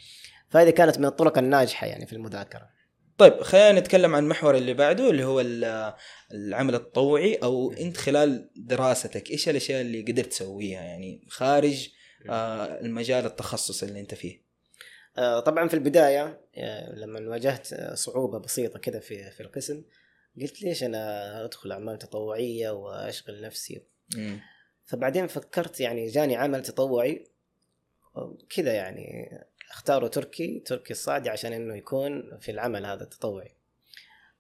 فهذه 0.49 0.69
كانت 0.69 0.99
من 0.99 1.05
الطرق 1.05 1.37
الناجحة 1.37 1.87
يعني 1.87 2.05
في 2.05 2.13
المذاكرة. 2.13 2.69
طيب 3.17 3.41
خلينا 3.41 3.79
نتكلم 3.79 4.15
عن 4.15 4.23
المحور 4.23 4.55
اللي 4.57 4.73
بعده 4.73 5.09
اللي 5.09 5.23
هو 5.23 5.39
ال- 5.39 5.93
العمل 6.31 6.75
التطوعي 6.75 7.35
أو 7.35 7.71
أنت 7.71 7.97
خلال 7.97 8.49
دراستك 8.55 9.31
إيش 9.31 9.49
الأشياء 9.49 9.81
اللي 9.81 10.01
قدرت 10.01 10.25
تسويها؟ 10.27 10.81
يعني 10.81 11.21
خارج 11.29 11.89
المجال 12.25 13.25
التخصص 13.25 13.84
اللي 13.84 13.99
انت 13.99 14.13
فيه. 14.13 14.47
آه، 15.17 15.39
طبعا 15.39 15.67
في 15.67 15.73
البداية 15.73 16.41
آه، 16.58 16.95
لما 16.95 17.30
واجهت 17.30 17.73
آه، 17.73 17.95
صعوبة 17.95 18.39
بسيطة 18.39 18.80
كذا 18.80 18.99
في 18.99 19.32
في 19.32 19.43
القسم 19.43 19.84
قلت 20.41 20.62
ليش 20.62 20.84
أنا 20.84 21.45
أدخل 21.45 21.71
أعمال 21.71 21.97
تطوعية 21.97 22.69
وأشغل 22.69 23.41
نفسي؟ 23.41 23.82
مم. 24.17 24.39
فبعدين 24.86 25.27
فكرت 25.27 25.80
يعني 25.80 26.08
جاني 26.08 26.36
عمل 26.36 26.63
تطوعي 26.63 27.27
كذا 28.49 28.73
يعني 28.73 29.30
اختاروا 29.71 30.10
تركي 30.10 30.60
تركي 30.60 30.91
الصعدي 30.93 31.30
عشان 31.30 31.53
إنه 31.53 31.75
يكون 31.75 32.38
في 32.39 32.51
العمل 32.51 32.86
هذا 32.86 33.03
التطوعي. 33.03 33.51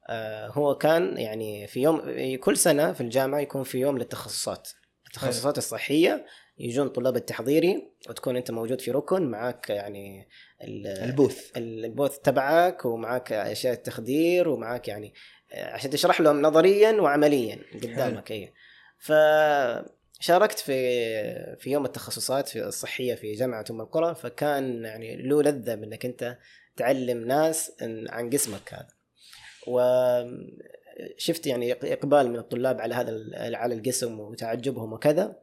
آه، 0.09 0.47
هو 0.47 0.75
كان 0.75 1.17
يعني 1.17 1.67
في 1.67 1.81
يوم 1.81 2.01
كل 2.35 2.57
سنة 2.57 2.93
في 2.93 3.01
الجامعة 3.01 3.39
يكون 3.39 3.63
في 3.63 3.77
يوم 3.77 3.97
للتخصصات. 3.97 4.69
التخصصات 5.07 5.57
الصحية 5.57 6.25
يجون 6.59 6.89
طلاب 6.89 7.15
التحضيري 7.15 7.87
وتكون 8.09 8.35
أنت 8.37 8.51
موجود 8.51 8.81
في 8.81 8.91
ركن 8.91 9.23
معك 9.23 9.69
يعني 9.69 10.27
ال- 10.63 10.87
البوث. 10.87 11.51
البوث 11.57 12.17
تبعك 12.19 12.85
ومعك 12.85 13.33
أشياء 13.33 13.73
التخدير 13.73 14.49
ومعك 14.49 14.87
يعني 14.87 15.13
عشان 15.53 15.89
تشرح 15.89 16.21
لهم 16.21 16.41
نظريا 16.41 16.91
وعمليا 16.91 17.59
قدامك 17.83 18.31
اي 18.31 18.53
ف 18.99 19.11
شاركت 20.19 20.59
في 20.59 21.55
في 21.59 21.71
يوم 21.71 21.85
التخصصات 21.85 22.47
في 22.49 22.63
الصحية 22.63 23.15
في 23.15 23.33
جامعة 23.33 23.65
أم 23.71 23.81
القرى 23.81 24.15
فكان 24.15 24.83
يعني 24.85 25.15
له 25.15 25.43
لذة 25.43 25.75
بأنك 25.75 26.05
أنت 26.05 26.37
تعلم 26.77 27.27
ناس 27.27 27.71
عن 28.09 28.29
قسمك 28.29 28.73
هذا. 28.73 28.87
وشفت 31.15 31.47
يعني 31.47 31.71
إقبال 31.71 32.29
من 32.29 32.39
الطلاب 32.39 32.81
على 32.81 32.95
هذا 32.95 33.11
على 33.57 33.75
القسم 33.75 34.19
وتعجبهم 34.19 34.93
وكذا 34.93 35.35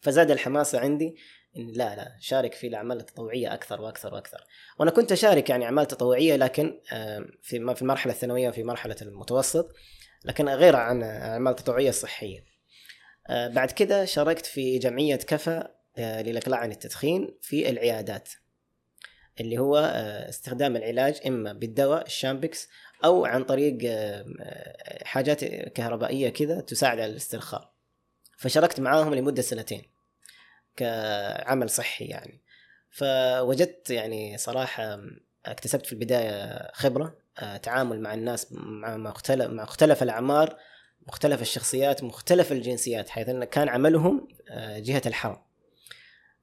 فزاد 0.00 0.30
الحماسه 0.30 0.80
عندي 0.80 1.16
إن 1.56 1.72
لا 1.72 1.96
لا 1.96 2.16
شارك 2.20 2.54
في 2.54 2.66
الأعمال 2.66 3.00
التطوعية 3.00 3.54
أكثر 3.54 3.80
وأكثر 3.80 4.14
وأكثر. 4.14 4.44
وأنا 4.78 4.90
كنت 4.90 5.12
أشارك 5.12 5.50
يعني 5.50 5.64
أعمال 5.64 5.86
تطوعية 5.86 6.36
لكن 6.36 6.80
في 7.42 7.74
في 7.74 7.82
المرحلة 7.82 8.12
الثانوية 8.12 8.48
وفي 8.48 8.62
مرحلة 8.62 8.96
المتوسط 9.02 9.74
لكن 10.24 10.48
غير 10.48 10.76
عن 10.76 11.02
أعمال 11.02 11.56
تطوعية 11.56 11.90
صحية. 11.90 12.44
آه، 13.28 13.48
بعد 13.48 13.70
كده 13.70 14.04
شاركت 14.04 14.46
في 14.46 14.78
جمعية 14.78 15.16
كفى 15.16 15.68
آه، 15.98 16.22
للإقلاع 16.22 16.60
عن 16.60 16.70
التدخين 16.70 17.38
في 17.40 17.70
العيادات. 17.70 18.28
اللي 19.40 19.58
هو 19.58 19.76
آه، 19.76 20.28
استخدام 20.28 20.76
العلاج 20.76 21.20
إما 21.26 21.52
بالدواء 21.52 22.06
الشامبكس 22.06 22.68
أو 23.04 23.26
عن 23.26 23.44
طريق 23.44 23.78
حاجات 25.04 25.44
كهربائية 25.44 26.28
كذا 26.28 26.60
تساعد 26.60 27.00
على 27.00 27.10
الاسترخاء. 27.10 27.72
فشاركت 28.36 28.80
معاهم 28.80 29.14
لمدة 29.14 29.42
سنتين 29.42 29.82
كعمل 30.76 31.70
صحي 31.70 32.04
يعني. 32.04 32.40
فوجدت 32.90 33.90
يعني 33.90 34.38
صراحة 34.38 35.00
اكتسبت 35.46 35.86
في 35.86 35.92
البداية 35.92 36.70
خبرة 36.72 37.16
تعامل 37.62 38.00
مع 38.00 38.14
الناس 38.14 38.46
مع 38.52 38.96
مختلف 38.96 39.46
مع 39.46 39.62
مختلف 39.62 40.02
الأعمار 40.02 40.58
مختلف 41.08 41.42
الشخصيات 41.42 42.04
مختلف 42.04 42.52
الجنسيات 42.52 43.08
حيث 43.08 43.28
أن 43.28 43.44
كان 43.44 43.68
عملهم 43.68 44.28
آه، 44.50 44.78
جهة 44.78 45.02
الحرم. 45.06 45.36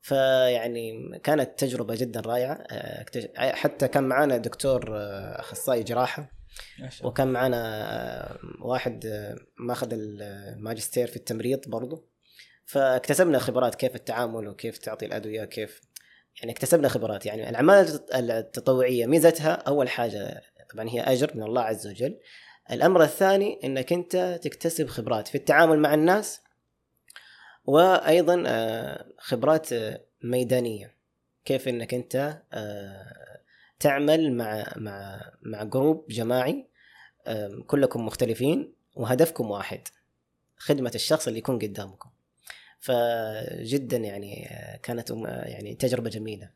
فيعني 0.05 1.19
كانت 1.23 1.59
تجربة 1.59 1.95
جدا 1.95 2.19
رائعة. 2.19 2.63
آه، 2.71 3.05
حتى 3.37 3.87
كان 3.87 4.03
معنا 4.03 4.37
دكتور 4.37 4.97
آه، 4.97 5.39
أخصائي 5.39 5.83
جراحة. 5.83 6.31
وكان 7.03 7.27
معنا 7.27 8.39
واحد 8.61 9.05
ماخذ 9.59 9.89
الماجستير 9.93 11.07
في 11.07 11.15
التمريض 11.15 11.69
برضو. 11.69 12.09
فاكتسبنا 12.65 13.39
خبرات 13.39 13.75
كيف 13.75 13.95
التعامل 13.95 14.47
وكيف 14.47 14.77
تعطي 14.77 15.05
الأدوية 15.05 15.45
كيف 15.45 15.81
يعني 16.39 16.51
اكتسبنا 16.51 16.87
خبرات. 16.87 17.25
يعني 17.25 17.49
الاعمال 17.49 17.99
التطوعية 18.13 19.05
ميزتها 19.05 19.51
أول 19.51 19.89
حاجة 19.89 20.41
طبعا 20.73 20.89
هي 20.89 21.01
أجر 21.01 21.31
من 21.35 21.43
الله 21.43 21.61
عز 21.61 21.87
وجل. 21.87 22.19
الأمر 22.71 23.03
الثاني 23.03 23.59
إنك 23.63 23.93
أنت 23.93 24.39
تكتسب 24.43 24.87
خبرات 24.87 25.27
في 25.27 25.35
التعامل 25.35 25.79
مع 25.79 25.93
الناس 25.93 26.44
وأيضا 27.65 28.43
آه، 28.47 29.05
خبرات 29.17 29.73
آه، 29.73 30.01
ميدانية. 30.23 30.95
كيف 31.45 31.67
إنك 31.67 31.93
أنت 31.93 32.41
آه، 32.53 33.39
تعمل 33.79 34.33
مع 34.33 34.73
مع 34.75 35.21
مع 35.41 35.63
جروب 35.63 36.05
جماعي 36.09 36.65
كلكم 37.67 38.05
مختلفين 38.05 38.73
وهدفكم 38.95 39.51
واحد 39.51 39.87
خدمة 40.57 40.91
الشخص 40.95 41.27
اللي 41.27 41.39
يكون 41.39 41.59
قدامكم. 41.59 42.09
فجدا 42.79 43.97
يعني 43.97 44.49
كانت 44.83 45.11
يعني 45.25 45.75
تجربة 45.75 46.09
جميلة. 46.09 46.49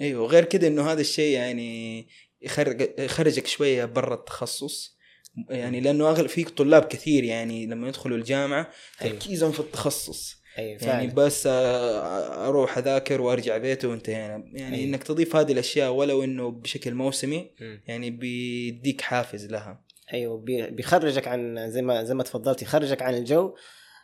أيوه 0.00 0.26
غير 0.26 0.44
كده 0.44 0.66
إنه 0.68 0.92
هذا 0.92 1.00
الشيء 1.00 1.34
يعني 1.34 2.08
يخرج 2.42 2.90
يخرجك 2.98 3.46
شوية 3.46 3.84
برا 3.84 4.14
التخصص. 4.14 4.96
يعني 5.50 5.80
لأنه 5.80 6.10
أغلب 6.10 6.26
في 6.26 6.44
طلاب 6.44 6.84
كثير 6.84 7.24
يعني 7.24 7.66
لما 7.66 7.88
يدخلوا 7.88 8.16
الجامعة 8.16 8.70
أيوه. 9.02 9.12
تركيزهم 9.12 9.52
في 9.52 9.60
التخصص. 9.60 10.45
أيوة 10.58 10.78
يعني 10.82 11.06
بس 11.06 11.46
آه، 11.46 12.48
أروح 12.48 12.78
أذاكر 12.78 13.20
وأرجع 13.20 13.56
بيته 13.56 13.88
وانتهينا. 13.88 14.44
يعني 14.52 14.76
أيوة. 14.76 14.88
إنك 14.88 15.02
تضيف 15.02 15.36
هذه 15.36 15.52
الأشياء 15.52 15.92
ولو 15.92 16.24
إنه 16.24 16.50
بشكل 16.50 16.94
موسمي 16.94 17.50
يعني 17.86 18.10
بيديك 18.10 19.00
حافز 19.00 19.46
لها. 19.46 19.80
أيوه 20.12 20.38
بيخرجك 20.46 21.28
عن 21.28 21.70
زي 21.70 21.82
ما 21.82 22.04
زي 22.04 22.14
ما 22.14 22.22
تفضلت 22.22 22.62
يخرجك 22.62 23.02
عن 23.02 23.14
الجو. 23.14 23.54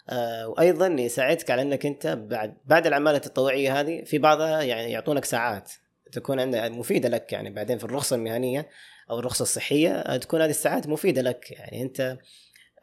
آه 0.08 0.48
وأيضا 0.48 0.86
يساعدك 0.86 1.50
على 1.50 1.62
إنك 1.62 1.86
أنت 1.86 2.06
بعد 2.06 2.56
بعد 2.64 2.86
الأعمال 2.86 3.14
التطوعية 3.14 3.80
هذه 3.80 4.04
في 4.04 4.18
بعضها 4.18 4.62
يعني 4.62 4.90
يعطونك 4.90 5.24
ساعات. 5.24 5.72
تكون 6.12 6.40
عندها 6.40 6.68
مفيدة 6.68 7.08
لك 7.08 7.32
يعني 7.32 7.50
بعدين 7.50 7.78
في 7.78 7.84
الرخصة 7.84 8.16
المهنية 8.16 8.68
أو 9.10 9.18
الرخصة 9.18 9.42
الصحية 9.42 9.92
آه، 9.92 10.16
تكون 10.16 10.42
هذه 10.42 10.50
الساعات 10.50 10.86
مفيدة 10.86 11.22
لك. 11.22 11.50
يعني 11.50 11.82
أنت 11.82 12.00
آه، 12.00 12.18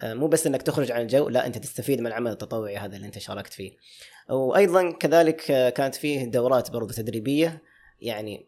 مو 0.03 0.27
بس 0.27 0.47
إنك 0.47 0.61
تخرج 0.61 0.91
عن 0.91 1.01
الجو 1.01 1.29
لا 1.29 1.45
أنت 1.45 1.57
تستفيد 1.57 1.99
من 1.99 2.07
العمل 2.07 2.31
التطوعي 2.31 2.77
هذا 2.77 2.95
اللي 2.95 3.07
أنت 3.07 3.19
شاركت 3.19 3.53
فيه. 3.53 3.71
وأيضا 4.29 4.91
كذلك 4.91 5.51
آه، 5.51 5.69
كانت 5.69 5.95
فيه 5.95 6.25
دورات 6.25 6.71
برضو 6.71 6.93
تدريبية 6.93 7.61
يعني 8.01 8.47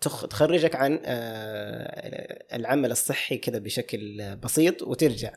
تخرجك 0.00 0.76
عن 0.76 1.00
العمل 2.52 2.90
الصحي 2.90 3.36
كذا 3.36 3.58
بشكل 3.58 4.36
بسيط 4.36 4.82
وترجع. 4.82 5.34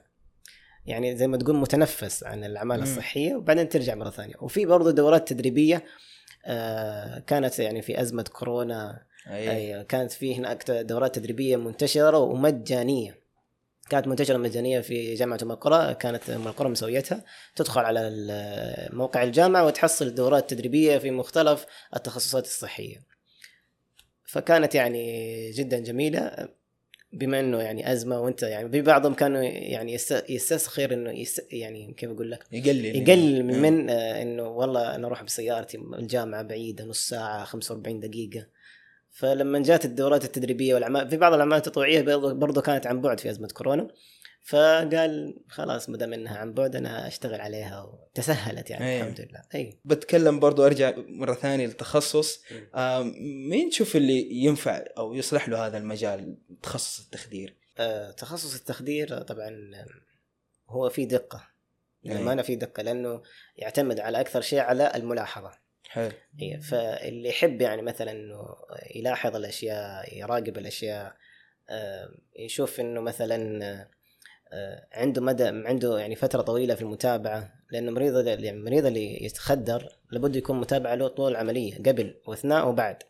يعني 0.85 1.17
زي 1.17 1.27
ما 1.27 1.37
تقول 1.37 1.55
متنفس 1.55 2.23
عن 2.23 2.43
الأعمال 2.43 2.81
الصحية 2.81 3.35
وبعدين 3.35 3.69
ترجع 3.69 3.95
مرة 3.95 4.09
ثانية. 4.09 4.35
وفي 4.41 4.65
برضه 4.65 4.91
دورات 4.91 5.27
تدريبية 5.27 5.83
كانت 7.27 7.59
يعني 7.59 7.81
في 7.81 8.01
أزمة 8.01 8.23
كورونا 8.23 9.03
أيه. 9.27 9.51
أيوة 9.51 9.83
كانت 9.83 10.11
في 10.11 10.35
هناك 10.35 10.71
دورات 10.71 11.15
تدريبية 11.15 11.55
منتشرة 11.55 12.17
ومجانية. 12.17 13.26
كانت 13.89 14.07
منتشره 14.07 14.37
مجانيه 14.37 14.79
في 14.79 15.13
جامعة 15.13 15.39
ام 15.43 15.51
القرى 15.51 15.93
كانت 15.93 16.29
ام 16.29 16.47
القرى 16.47 16.69
مسويتها. 16.69 17.23
تدخل 17.55 17.81
على 17.81 18.09
موقع 18.93 19.23
الجامعة 19.23 19.65
وتحصل 19.65 20.15
دورات 20.15 20.49
تدريبيه 20.49 20.97
في 20.97 21.11
مختلف 21.11 21.65
التخصصات 21.95 22.45
الصحية. 22.45 22.97
فكانت 24.25 24.75
يعني 24.75 25.51
جدا 25.51 25.79
جميلة 25.79 26.47
بما 27.13 27.39
إنه 27.39 27.61
يعني 27.61 27.91
أزمة 27.91 28.19
وإنت 28.19 28.43
يعني 28.43 28.71
في 28.71 28.81
بعضهم 28.81 29.13
كانوا 29.13 29.43
يعني 29.43 29.93
يستسخر 30.29 30.93
إنه 30.93 31.11
يس 31.11 31.41
يعني 31.51 31.93
كيف 31.97 32.09
أقول 32.09 32.31
لك؟ 32.31 32.43
يقلل 32.51 32.85
يقلل 32.85 33.45
من, 33.45 33.61
من 33.61 33.89
آه 33.89 34.21
إنه 34.21 34.47
والله 34.47 34.95
أنا 34.95 35.07
أروح 35.07 35.23
بسيارتي 35.23 35.77
الجامعة 35.77 36.41
بعيدة 36.41 36.85
نص 36.85 37.07
ساعة 37.07 37.45
45 37.45 37.99
دقيقة. 37.99 38.45
فلما 39.17 39.59
جات 39.59 39.85
الدورات 39.85 40.25
التدريبية 40.25 40.73
والأعمال 40.73 41.09
في 41.09 41.17
بعض 41.17 41.33
الأعمال 41.33 41.57
التطوعية 41.57 42.15
برضو 42.15 42.61
كانت 42.61 42.87
عن 42.87 43.01
بعد 43.01 43.19
في 43.19 43.29
أزمة 43.29 43.47
كورونا. 43.47 43.87
فقال 44.43 45.39
خلاص 45.49 45.89
ما 45.89 45.97
دام 45.97 46.13
إنها 46.13 46.37
عن 46.37 46.53
بعد 46.53 46.75
أنا 46.75 47.07
أشتغل 47.07 47.41
عليها 47.41 47.83
وتسهلت 47.83 48.69
يعني 48.69 48.85
أيه. 48.85 49.01
الحمد 49.01 49.21
لله. 49.21 49.41
اي 49.55 49.79
بتكلم 49.85 50.39
برضو 50.39 50.65
أرجع 50.65 50.93
مرة 50.97 51.33
ثانية 51.33 51.65
للتخصص. 51.65 52.43
آه 52.75 53.03
مين 53.49 53.69
تشوف 53.69 53.95
اللي 53.95 54.43
ينفع 54.43 54.83
أو 54.97 55.13
يصلح 55.13 55.49
له 55.49 55.67
هذا 55.67 55.77
المجال 55.77 56.37
تخصص 56.63 57.05
التخدير؟ 57.05 57.55
آه 57.77 58.11
تخصص 58.11 58.55
التخدير 58.55 59.21
طبعا 59.21 59.49
هو 60.69 60.89
في 60.89 61.05
دقة. 61.05 61.47
للامانه 62.03 62.29
يعني 62.29 62.43
في 62.43 62.55
دقة 62.55 62.83
لأنه 62.83 63.21
يعتمد 63.55 63.99
على 63.99 64.19
أكثر 64.19 64.41
شيء 64.41 64.59
على 64.59 64.91
الملاحظة. 64.95 65.66
حلو. 65.89 66.11
إيه 66.41 66.59
فاللي 66.59 67.29
يحب 67.29 67.61
يعني 67.61 67.81
مثلا 67.81 68.11
إنه 68.11 68.55
يلاحظ 68.95 69.35
الأشياء 69.35 70.17
يراقب 70.17 70.57
الأشياء 70.57 71.15
يشوف 72.39 72.79
إنه 72.79 73.01
مثلا 73.01 73.61
آه 74.53 74.87
عنده 74.93 75.21
مدى 75.21 75.43
عنده 75.43 75.99
يعني 75.99 76.15
فترة 76.15 76.41
طويلة 76.41 76.75
في 76.75 76.81
المتابعة 76.81 77.53
لأنه 77.71 77.91
مريض 77.91 78.27
يعني 78.27 78.49
المريض 78.49 78.85
اللي 78.85 79.25
يتخدر 79.25 79.89
لابد 80.11 80.35
يكون 80.35 80.59
متابعة 80.59 80.95
له 80.95 81.07
طول 81.07 81.31
العملية 81.31 81.77
قبل 81.77 82.21
وأثناء 82.27 82.67
وبعد. 82.67 83.03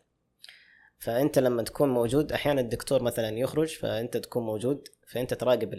فأنت 0.98 1.38
لما 1.38 1.62
تكون 1.62 1.88
موجود 1.88 2.32
أحيانا 2.32 2.60
الدكتور 2.60 3.02
مثلا 3.02 3.38
يخرج 3.38 3.76
فأنت 3.76 4.16
تكون 4.16 4.42
موجود 4.42 4.88
فأنت 5.06 5.34
تراقب 5.34 5.74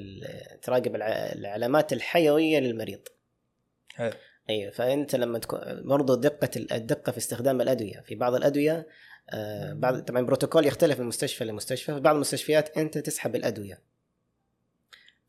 تراقب 0.61 0.95
العلامات 0.95 1.93
الحيوية 1.93 2.59
للمريض. 2.59 3.01
حلو. 3.95 4.11
أيوه 4.49 4.71
فأنت 4.71 5.15
لما 5.15 5.39
تكون 5.39 5.59
برضه 5.83 6.15
دقة 6.21 6.49
الدقة 6.55 7.11
في 7.11 7.17
استخدام 7.17 7.61
الأدوية. 7.61 8.01
في 8.01 8.15
بعض 8.15 8.35
الأدوية 8.35 8.87
آه 9.29 9.73
بعض 9.73 9.99
طبعا 9.99 10.19
البروتوكول 10.19 10.65
يختلف 10.65 10.99
من 10.99 11.05
مستشفى 11.05 11.45
لمستشفى. 11.45 11.93
في 11.93 11.99
بعض 11.99 12.15
المستشفيات 12.15 12.77
أنت 12.77 12.97
تسحب 12.97 13.35
الأدوية. 13.35 13.81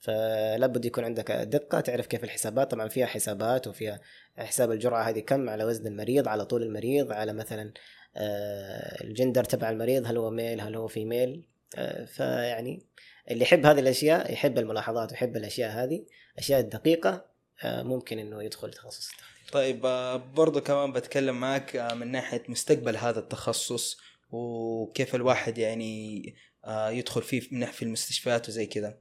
فلا 0.00 0.66
بد 0.66 0.84
يكون 0.84 1.04
عندك 1.04 1.32
دقة 1.32 1.80
تعرف 1.80 2.06
كيف 2.06 2.24
الحسابات. 2.24 2.70
طبعا 2.70 2.88
فيها 2.88 3.06
حسابات 3.06 3.66
وفيها 3.66 4.00
حساب 4.38 4.72
الجرعة 4.72 5.02
هذه 5.02 5.20
كم 5.20 5.48
على 5.48 5.64
وزن 5.64 5.86
المريض 5.86 6.28
على 6.28 6.44
طول 6.44 6.62
المريض 6.62 7.12
على 7.12 7.32
مثلا 7.32 7.72
آه 8.16 9.04
الجندر 9.04 9.44
تبع 9.44 9.70
المريض 9.70 10.06
هل 10.06 10.16
هو 10.16 10.30
ميل 10.30 10.60
هل 10.60 10.76
هو 10.76 10.88
فيميل 10.88 11.46
آه 11.76 12.04
فيعني 12.04 12.86
اللي 13.30 13.42
يحب 13.42 13.66
هذه 13.66 13.80
الأشياء 13.80 14.32
يحب 14.32 14.58
الملاحظات 14.58 15.10
ويحب 15.10 15.36
الأشياء 15.36 15.70
هذه 15.70 16.04
الاشياء 16.34 16.60
الدقيقه 16.60 17.10
آه، 17.10 17.29
ممكن 17.64 18.18
إنه 18.18 18.42
يدخل 18.42 18.70
تخصص 18.70 19.10
التخدير 19.10 19.52
طيب 19.52 19.86
آه، 19.86 20.16
برضو 20.16 20.60
كمان 20.60 20.92
بتكلم 20.92 21.40
معك 21.40 21.76
آه، 21.76 21.94
من 21.94 22.12
ناحية 22.12 22.42
مستقبل 22.48 22.96
هذا 22.96 23.18
التخصص 23.18 23.98
وكيف 24.30 25.14
الواحد 25.14 25.58
يعني 25.58 26.34
يدخل 26.68 27.22
فيه 27.22 27.42
من 27.50 27.66
في 27.66 27.82
المستشفيات 27.82 28.48
وزي 28.48 28.66
كذا. 28.66 28.98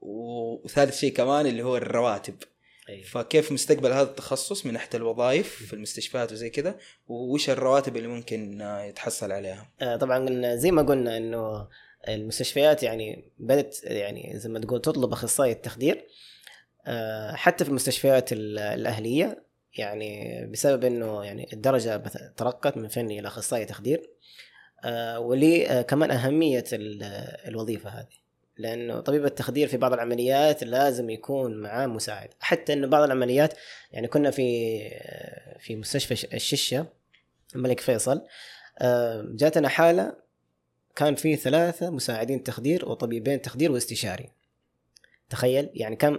وثالث 0.00 0.98
شيء 0.98 1.12
كمان 1.12 1.46
اللي 1.46 1.62
هو 1.62 1.76
الرواتب. 1.76 2.34
أيوة. 2.88 3.04
فكيف 3.04 3.52
مستقبل 3.52 3.92
هذا 3.92 4.02
التخصص 4.10 4.66
من 4.66 4.72
ناحية 4.72 4.88
الوظائف 4.94 5.48
في 5.48 5.72
المستشفيات 5.72 6.32
وزي 6.32 6.50
كذا 6.50 6.78
وش 7.08 7.50
الرواتب 7.50 7.96
اللي 7.96 8.08
ممكن 8.08 8.62
آه، 8.62 8.82
يتحصل 8.82 9.32
عليها؟ 9.32 9.70
آه، 9.82 9.96
طبعا 9.96 10.54
زي 10.56 10.70
ما 10.70 10.82
قلنا 10.82 11.16
إنه 11.16 11.68
المستشفيات 12.08 12.82
يعني 12.82 13.32
بدأت 13.38 13.78
يعني 13.82 14.38
زي 14.38 14.48
ما 14.48 14.58
تقول 14.58 14.80
تطلب 14.80 15.12
اخصائي 15.12 15.52
التخدير 15.52 15.96
آه، 15.96 16.06
حتى 17.34 17.64
في 17.64 17.70
المستشفيات 17.70 18.32
ال- 18.32 18.58
الأهلية 18.58 19.42
يعني 19.78 20.46
بسبب 20.46 20.84
إنه 20.84 21.24
يعني 21.24 21.48
الدرجة 21.52 21.96
ترقت 22.36 22.76
من 22.76 22.88
فني 22.88 23.18
إلى 23.18 23.28
أخصائي 23.28 23.64
تخدير 23.64 24.10
آه، 24.84 25.20
ولي 25.20 25.68
آه، 25.68 25.82
كمان 25.82 26.10
أهمية 26.10 26.64
ال- 26.72 27.02
الوظيفة 27.48 27.90
هذه. 27.90 28.06
لأنه 28.56 29.00
طبيب 29.00 29.24
التخدير 29.24 29.68
في 29.68 29.76
بعض 29.76 29.92
العمليات 29.92 30.64
لازم 30.64 31.10
يكون 31.10 31.56
معاه 31.60 31.86
مساعد. 31.86 32.28
حتى 32.40 32.72
إنه 32.72 32.86
بعض 32.86 33.02
العمليات 33.02 33.54
يعني 33.92 34.08
كنا 34.08 34.30
في 34.30 34.78
آه، 34.92 35.58
في 35.58 35.76
مستشفى 35.76 36.36
الششة 36.36 36.86
الملك 37.54 37.80
فيصل 37.80 38.22
آه، 38.78 39.24
جاتنا 39.28 39.68
حالة 39.68 40.16
كان 40.96 41.14
في 41.14 41.36
ثلاثة 41.36 41.90
مساعدين 41.90 42.42
تخدير 42.42 42.88
وطبيبين 42.88 43.42
تخدير 43.42 43.72
واستشاري. 43.72 44.28
تخيل 45.30 45.70
يعني 45.74 45.96
كم 45.96 46.18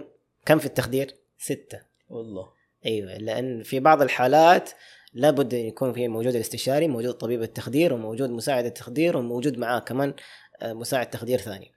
كم 0.50 0.58
في 0.58 0.66
التخدير؟ 0.66 1.14
ستة. 1.38 1.80
والله. 2.08 2.52
أيوه 2.86 3.16
لأن 3.16 3.62
في 3.62 3.80
بعض 3.80 4.02
الحالات 4.02 4.70
لابد 5.14 5.54
إن 5.54 5.60
يكون 5.60 5.92
في 5.92 6.08
موجود 6.08 6.34
الاستشاري 6.34 6.88
موجود 6.88 7.14
طبيب 7.14 7.42
التخدير 7.42 7.94
وموجود 7.94 8.30
مساعد 8.30 8.64
التخدير 8.64 9.16
وموجود 9.16 9.58
معاه 9.58 9.78
كمان 9.78 10.14
آه، 10.62 10.72
مساعد 10.72 11.10
تخدير 11.10 11.38
ثاني. 11.38 11.72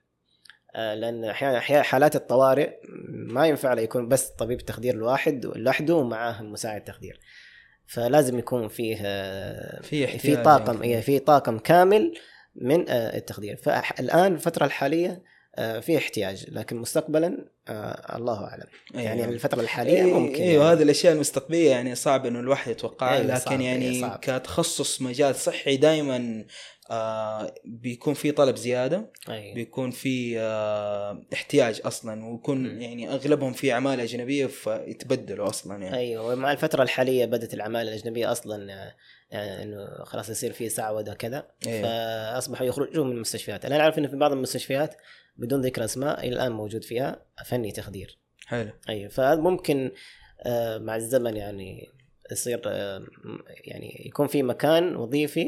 آه، 0.76 0.94
لأن 0.94 1.26
أحيانا 1.26 1.58
أحيانا 1.58 1.84
حالات 1.84 2.16
الطوارئ 2.16 2.80
ما 3.10 3.48
ينفع 3.48 3.74
له 3.74 3.82
يكون 3.82 4.08
بس 4.08 4.30
طبيب 4.30 4.62
تخدير 4.62 4.94
الواحد 4.94 5.46
لوحده 5.46 5.96
ومعاه 5.96 6.42
مساعد 6.42 6.84
تخدير. 6.84 7.20
فلازم 7.86 8.40
يكون 8.40 8.68
فيه 8.68 8.98
آه، 9.02 9.82
في 9.82 10.08
في 10.08 10.36
طاقم 10.36 10.84
يعني. 10.84 10.98
اي 10.98 11.02
في 11.02 11.20
طاقم 11.20 11.60
كامل 11.60 12.14
من 12.56 12.90
التخدير. 12.90 13.58
فالان 13.58 14.34
الفترة 14.34 14.66
الحالية 14.66 15.33
في 15.58 15.98
احتياج 15.98 16.46
لكن 16.50 16.78
مستقبلا 16.78 17.46
آه، 17.68 18.18
الله 18.18 18.44
أعلم 18.44 18.66
يعني 18.94 19.22
أيوة. 19.22 19.34
الفترة 19.34 19.62
الحالية 19.62 19.96
إيه 19.96 20.14
ممكن 20.14 20.42
أيوه 20.42 20.64
يعني. 20.64 20.78
هذه 20.78 20.84
الأشياء 20.84 21.14
المستقبلية 21.14 21.70
يعني 21.70 21.96
صعب 21.96 22.26
إنه 22.26 22.40
الواحد 22.40 22.72
يتوقعها 22.72 23.16
أيوة، 23.16 23.28
لكن 23.28 23.40
صعب، 23.40 23.62
يعني 23.62 23.90
أيوة، 23.90 24.10
صعب. 24.10 24.20
كتخصص 24.22 25.02
مجال 25.02 25.36
صحي 25.36 25.78
دائما 25.78 26.46
آه 26.92 27.54
بيكون 27.66 28.14
في 28.14 28.32
طلب 28.32 28.56
زيادة 28.56 29.12
أي. 29.30 29.54
بيكون 29.54 29.92
في 29.92 30.40
آه 30.40 31.24
احتياج 31.34 31.82
أصلا 31.86 32.26
ويكون 32.26 32.58
مم. 32.58 32.82
يعني 32.82 33.10
أغلبهم 33.10 33.54
في 33.54 33.74
أعمال 33.74 34.00
أجنبية 34.00 34.46
فيتبدلوا 34.46 35.50
أصلا 35.50 35.84
يعني 35.84 35.98
أيوه 35.98 36.34
ومع 36.34 36.52
الفترة 36.52 36.84
الحالية 36.84 37.26
بدأت 37.26 37.54
الأعمال 37.54 37.88
الأجنبية 37.88 38.32
أصلا 38.32 38.74
آه، 38.74 38.96
يعني 39.34 39.64
إنه 39.64 40.04
خلاص 40.04 40.30
يصير 40.30 40.52
في 40.52 40.70
سعودة 40.70 41.14
كذا 41.14 41.48
أيوة. 41.68 41.82
فأصبحوا 41.84 42.66
يخرجون 42.68 43.08
من 43.08 43.16
المستشفيات. 43.16 43.66
أنا 43.66 43.80
أعرف 43.80 43.98
إنه 43.98 44.08
في 44.08 44.16
بعض 44.16 44.32
المستشفيات 44.32 44.96
بدون 45.38 45.62
ذكر 45.62 45.84
أسماء 45.84 46.20
إلى 46.20 46.36
الآن 46.36 46.52
موجود 46.52 46.84
فيها 46.84 47.22
فني 47.46 47.72
تخدير. 47.72 48.18
حلو. 48.48 48.70
أيوه 48.90 49.10
فممكن 49.10 49.92
آه، 50.46 50.78
مع 50.78 50.96
الزمن 50.96 51.38
يعني 51.38 51.90
يصير 52.32 52.62
آه، 52.66 53.04
يعني 53.66 54.04
يكون 54.06 54.28
في 54.28 54.44
مكان 54.44 54.96
وظيفي. 54.96 55.44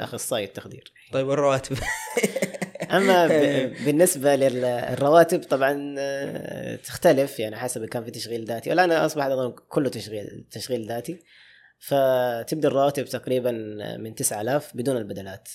لاخصائي 0.00 0.44
التخدير. 0.44 0.92
طيب 1.12 1.26
والرواتب؟ 1.26 1.76
أما 2.90 3.26
ب- 3.26 3.72
بالنسبة 3.84 4.36
للرواتب 4.36 5.42
طبعا 5.42 5.94
آه، 5.98 6.76
تختلف 6.76 7.38
يعني 7.40 7.56
حسب 7.56 7.84
كان 7.84 8.04
في 8.04 8.10
تشغيل 8.10 8.44
ذاتي. 8.44 8.70
والآن 8.70 8.92
أصبح 8.92 9.24
اظن 9.24 9.54
كله 9.68 9.88
تشغيل 9.88 10.44
تشغيل 10.50 10.86
ذاتي. 10.86 11.18
فتبدأ 11.78 12.68
الرواتب 12.68 13.04
تقريبا 13.04 13.50
من 14.00 14.14
9000 14.14 14.76
بدون 14.76 14.96
البدلات 14.96 15.48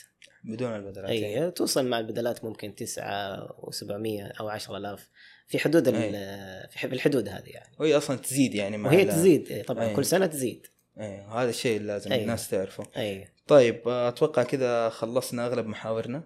بدون 0.44 0.76
البدلات 0.76 1.10
اي 1.10 1.52
توصل 1.52 1.86
مع 1.86 2.00
البدلات 2.00 2.46
ممكن 2.46 2.76
9 2.76 3.48
و700 3.48 4.40
أو 4.40 4.50
10000 4.50 5.10
في 5.48 5.60
حدود 5.60 5.88
أي. 5.88 6.12
في 6.70 6.86
الحدود 6.86 7.28
هذه 7.30 7.50
يعني 7.50 7.76
وهي 7.80 7.98
أصلا 7.98 8.18
تزيد 8.18 8.56
يعني 8.56 8.78
مع 8.78 8.90
وهي 8.90 9.06
تزيد 9.06 9.48
إيه، 9.48 9.64
طبعا 9.64 9.90
أي. 9.90 9.96
كل 9.96 10.06
سنة 10.06 10.26
تزيد 10.26 10.68
أيوه 11.00 11.44
هذا 11.44 11.50
الشيء 11.50 11.78
اللي 11.78 11.88
لازم 11.88 12.12
أيوة. 12.12 12.24
الناس 12.24 12.50
تعرفه 12.50 12.84
اي 12.98 13.28
طيب 13.48 13.88
أتوقع 13.88 14.44
كذا 14.44 14.90
خلصنا 14.90 15.46
أغلب 15.48 15.66
محاورنا 15.66 16.24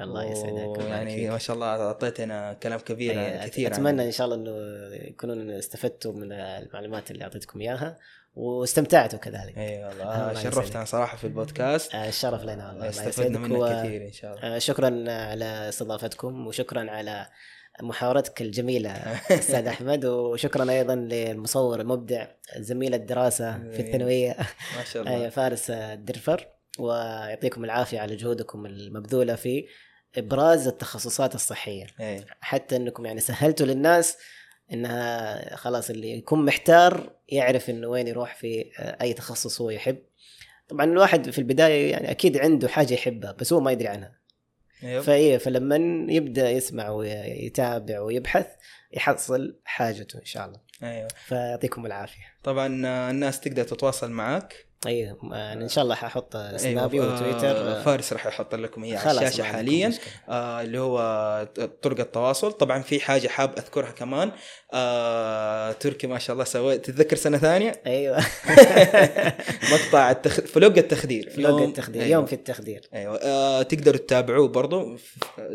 الله 0.00 0.24
يسعدك 0.24 0.84
يعني. 0.84 1.30
ما 1.30 1.38
شاء 1.38 1.54
الله 1.54 1.66
أعطيتنا 1.66 2.52
كلام 2.52 2.78
كبير 2.78 3.20
أي، 3.20 3.48
كثير 3.48 3.72
أتمنى 3.72 4.06
إن 4.06 4.12
شاء 4.12 4.26
الله 4.26 4.36
إنه 4.36 4.94
يكونون 4.94 5.50
استفدتوا 5.50 6.12
من 6.12 6.32
المعلومات 6.32 7.10
اللي 7.10 7.24
أعطيتكم 7.24 7.60
إياها 7.60 7.98
واستمتعتوا 8.34 9.18
كذلك 9.18 9.58
اي 9.58 9.84
والله 9.84 10.02
الله 10.02 10.30
آه،. 10.30 10.42
شرفتنا 10.42 10.84
صراحة 10.84 11.16
في 11.16 11.24
البودكاست. 11.24 11.94
آه، 11.94 12.08
الشرف 12.08 12.42
لنا 12.42 12.52
والله 12.52 12.72
الله 12.72 12.88
استفدنا 12.88 13.38
منك 13.38 13.58
و- 13.58 13.66
كثير 13.66 14.06
إن 14.06 14.12
شاء 14.12 14.36
الله. 14.36 14.56
آه، 14.56 14.58
شكرا 14.58 14.86
على 15.08 15.68
استضافتكم 15.68 16.46
وشكرا 16.46 16.90
على 16.90 17.26
محاورتك 17.82 18.42
الجميلة 18.42 18.90
أستاذ 19.30 19.66
أحمد 19.66 20.04
وشكرا 20.04 20.70
أيضا 20.70 20.94
للمصور 20.94 21.80
المبدع 21.80 22.26
زميل 22.56 22.94
الدراسة 22.94 23.52
في 23.52 23.80
الثانوية 23.80 24.36
ما 24.78 24.84
شاء 24.84 25.08
آه، 25.08 25.16
الله 25.16 25.28
فارس 25.28 25.70
الدرفر 25.70 26.48
ويعطيكم 26.78 27.64
العافية 27.64 28.00
على 28.00 28.16
جهودكم 28.16 28.66
المبذولة 28.66 29.34
في 29.34 29.66
إبراز 30.16 30.66
التخصصات 30.66 31.34
الصحية. 31.34 31.86
اي 32.00 32.24
حتى 32.40 32.76
أنكم 32.76 33.06
يعني 33.06 33.20
سهلتوا 33.20 33.66
للناس 33.66 34.16
إنها 34.72 35.56
خلاص 35.56 35.90
اللي 35.90 36.18
يكون 36.18 36.44
محتار 36.44 37.10
يعرف 37.28 37.70
إنه 37.70 37.88
وين 37.88 38.08
يروح 38.08 38.34
في 38.34 38.64
أي 38.78 39.12
تخصص 39.12 39.60
هو 39.60 39.70
يحب. 39.70 39.98
طبعا 40.68 40.84
الواحد 40.84 41.30
في 41.30 41.38
البداية 41.38 41.90
يعني 41.90 42.10
أكيد 42.10 42.36
عنده 42.36 42.68
حاجة 42.68 42.94
يحبها 42.94 43.32
بس 43.32 43.52
هو 43.52 43.60
ما 43.60 43.72
يدري 43.72 43.88
عنها. 43.88 44.22
فإيه 44.82 45.38
فلما 45.38 45.76
يبدأ 46.12 46.50
يسمع 46.50 46.88
ويتابع 46.90 48.00
ويبحث 48.00 48.46
يحصل 48.92 49.56
حاجته 49.64 50.18
إن 50.18 50.24
شاء 50.24 50.46
الله. 50.46 50.60
أيوه. 50.82 51.08
فيعطيكم 51.26 51.86
العافية. 51.86 52.34
طبعا 52.44 52.66
الناس 53.10 53.40
تقدر 53.40 53.64
تتواصل 53.64 54.10
معك 54.10 54.66
أيوه 54.86 55.16
إن 55.52 55.68
شاء 55.68 55.84
الله 55.84 55.94
ححط 55.94 56.36
سنابي 56.36 57.00
أيوة. 57.02 57.14
وتويتر. 57.14 57.82
فارس 57.82 58.12
راح 58.12 58.26
يحط 58.26 58.54
لكم 58.54 58.84
اياها 58.84 59.08
على 59.08 59.26
الشاشة 59.26 59.42
حاليا. 59.42 59.92
آه 60.28 60.62
اللي 60.62 60.78
هو 60.78 60.98
طرق 61.82 62.00
التواصل. 62.00 62.52
طبعا 62.52 62.82
في 62.82 63.00
حاجة 63.00 63.28
حاب 63.28 63.58
أذكرها 63.58 63.90
كمان. 63.90 64.30
آه 64.74 65.72
تركي 65.72 66.06
ما 66.06 66.18
شاء 66.18 66.34
الله 66.34 66.44
سويت. 66.44 66.84
تتذكر 66.84 67.16
سنة 67.16 67.38
ثانية؟ 67.38 67.82
أيوه. 67.86 68.18
مقطع 69.72 70.10
التخ... 70.10 70.40
vlog 70.40 70.78
التخدير. 70.78 71.30
vlog 71.30 71.60
يوم- 71.60 71.68
التخدير 71.68 72.02
أيوة. 72.02 72.12
يوم 72.12 72.26
في 72.26 72.32
التخدير. 72.32 72.88
أيوه. 72.94 73.16
آه 73.22 73.62
تقدروا 73.62 73.98
تتابعوه 73.98 74.48
برضو. 74.48 74.96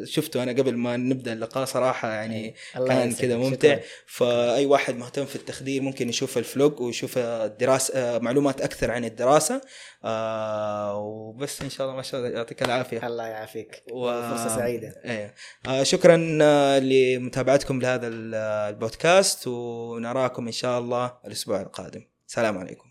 شفته 0.03 0.43
أنا 0.43 0.51
قبل 0.51 0.75
ما 0.75 0.97
نبدأ 0.97 1.33
اللقاء 1.33 1.65
صراحة 1.65 2.11
يعني 2.13 2.55
الله 2.77 2.87
كان. 2.87 3.11
كذا 3.13 3.35
شكراً. 3.35 3.35
ممتع. 3.49 3.77
فأي 4.05 4.65
واحد 4.65 4.97
مهتم 4.97 5.25
في 5.25 5.35
التخدير 5.35 5.81
ممكن 5.81 6.09
يشوف 6.09 6.37
الفلوج 6.37 6.81
ويشوف 6.81 7.17
الدراسه 7.17 7.93
آه 7.95 8.17
معلومات 8.17 8.61
أكثر 8.61 8.91
عن 8.91 9.05
الدراسة 9.21 9.61
آه 10.05 10.97
وبس 10.97 11.61
إن 11.61 11.69
شاء 11.69 11.87
الله 11.87 11.95
ما 11.97 12.01
شاء 12.01 12.19
الله 12.21 12.31
يعطيك 12.37 12.63
العافية. 12.63 13.07
الله 13.07 13.27
يعافيك. 13.27 13.83
و... 13.91 14.21
فرصة 14.29 14.55
سعيدة. 14.55 15.01
إيه. 15.05 15.33
آه 15.67 15.83
شكرا 15.83 16.37
آه 16.41 16.79
لمتابعتكم 16.79 17.81
لهذا 17.81 18.07
ال- 18.07 18.35
البودكاست 18.73 19.47
ونراكم 19.47 20.45
إن 20.45 20.51
شاء 20.51 20.79
الله 20.79 21.13
الأسبوع 21.25 21.61
القادم. 21.61 22.01
سلام 22.27 22.57
عليكم. 22.57 22.86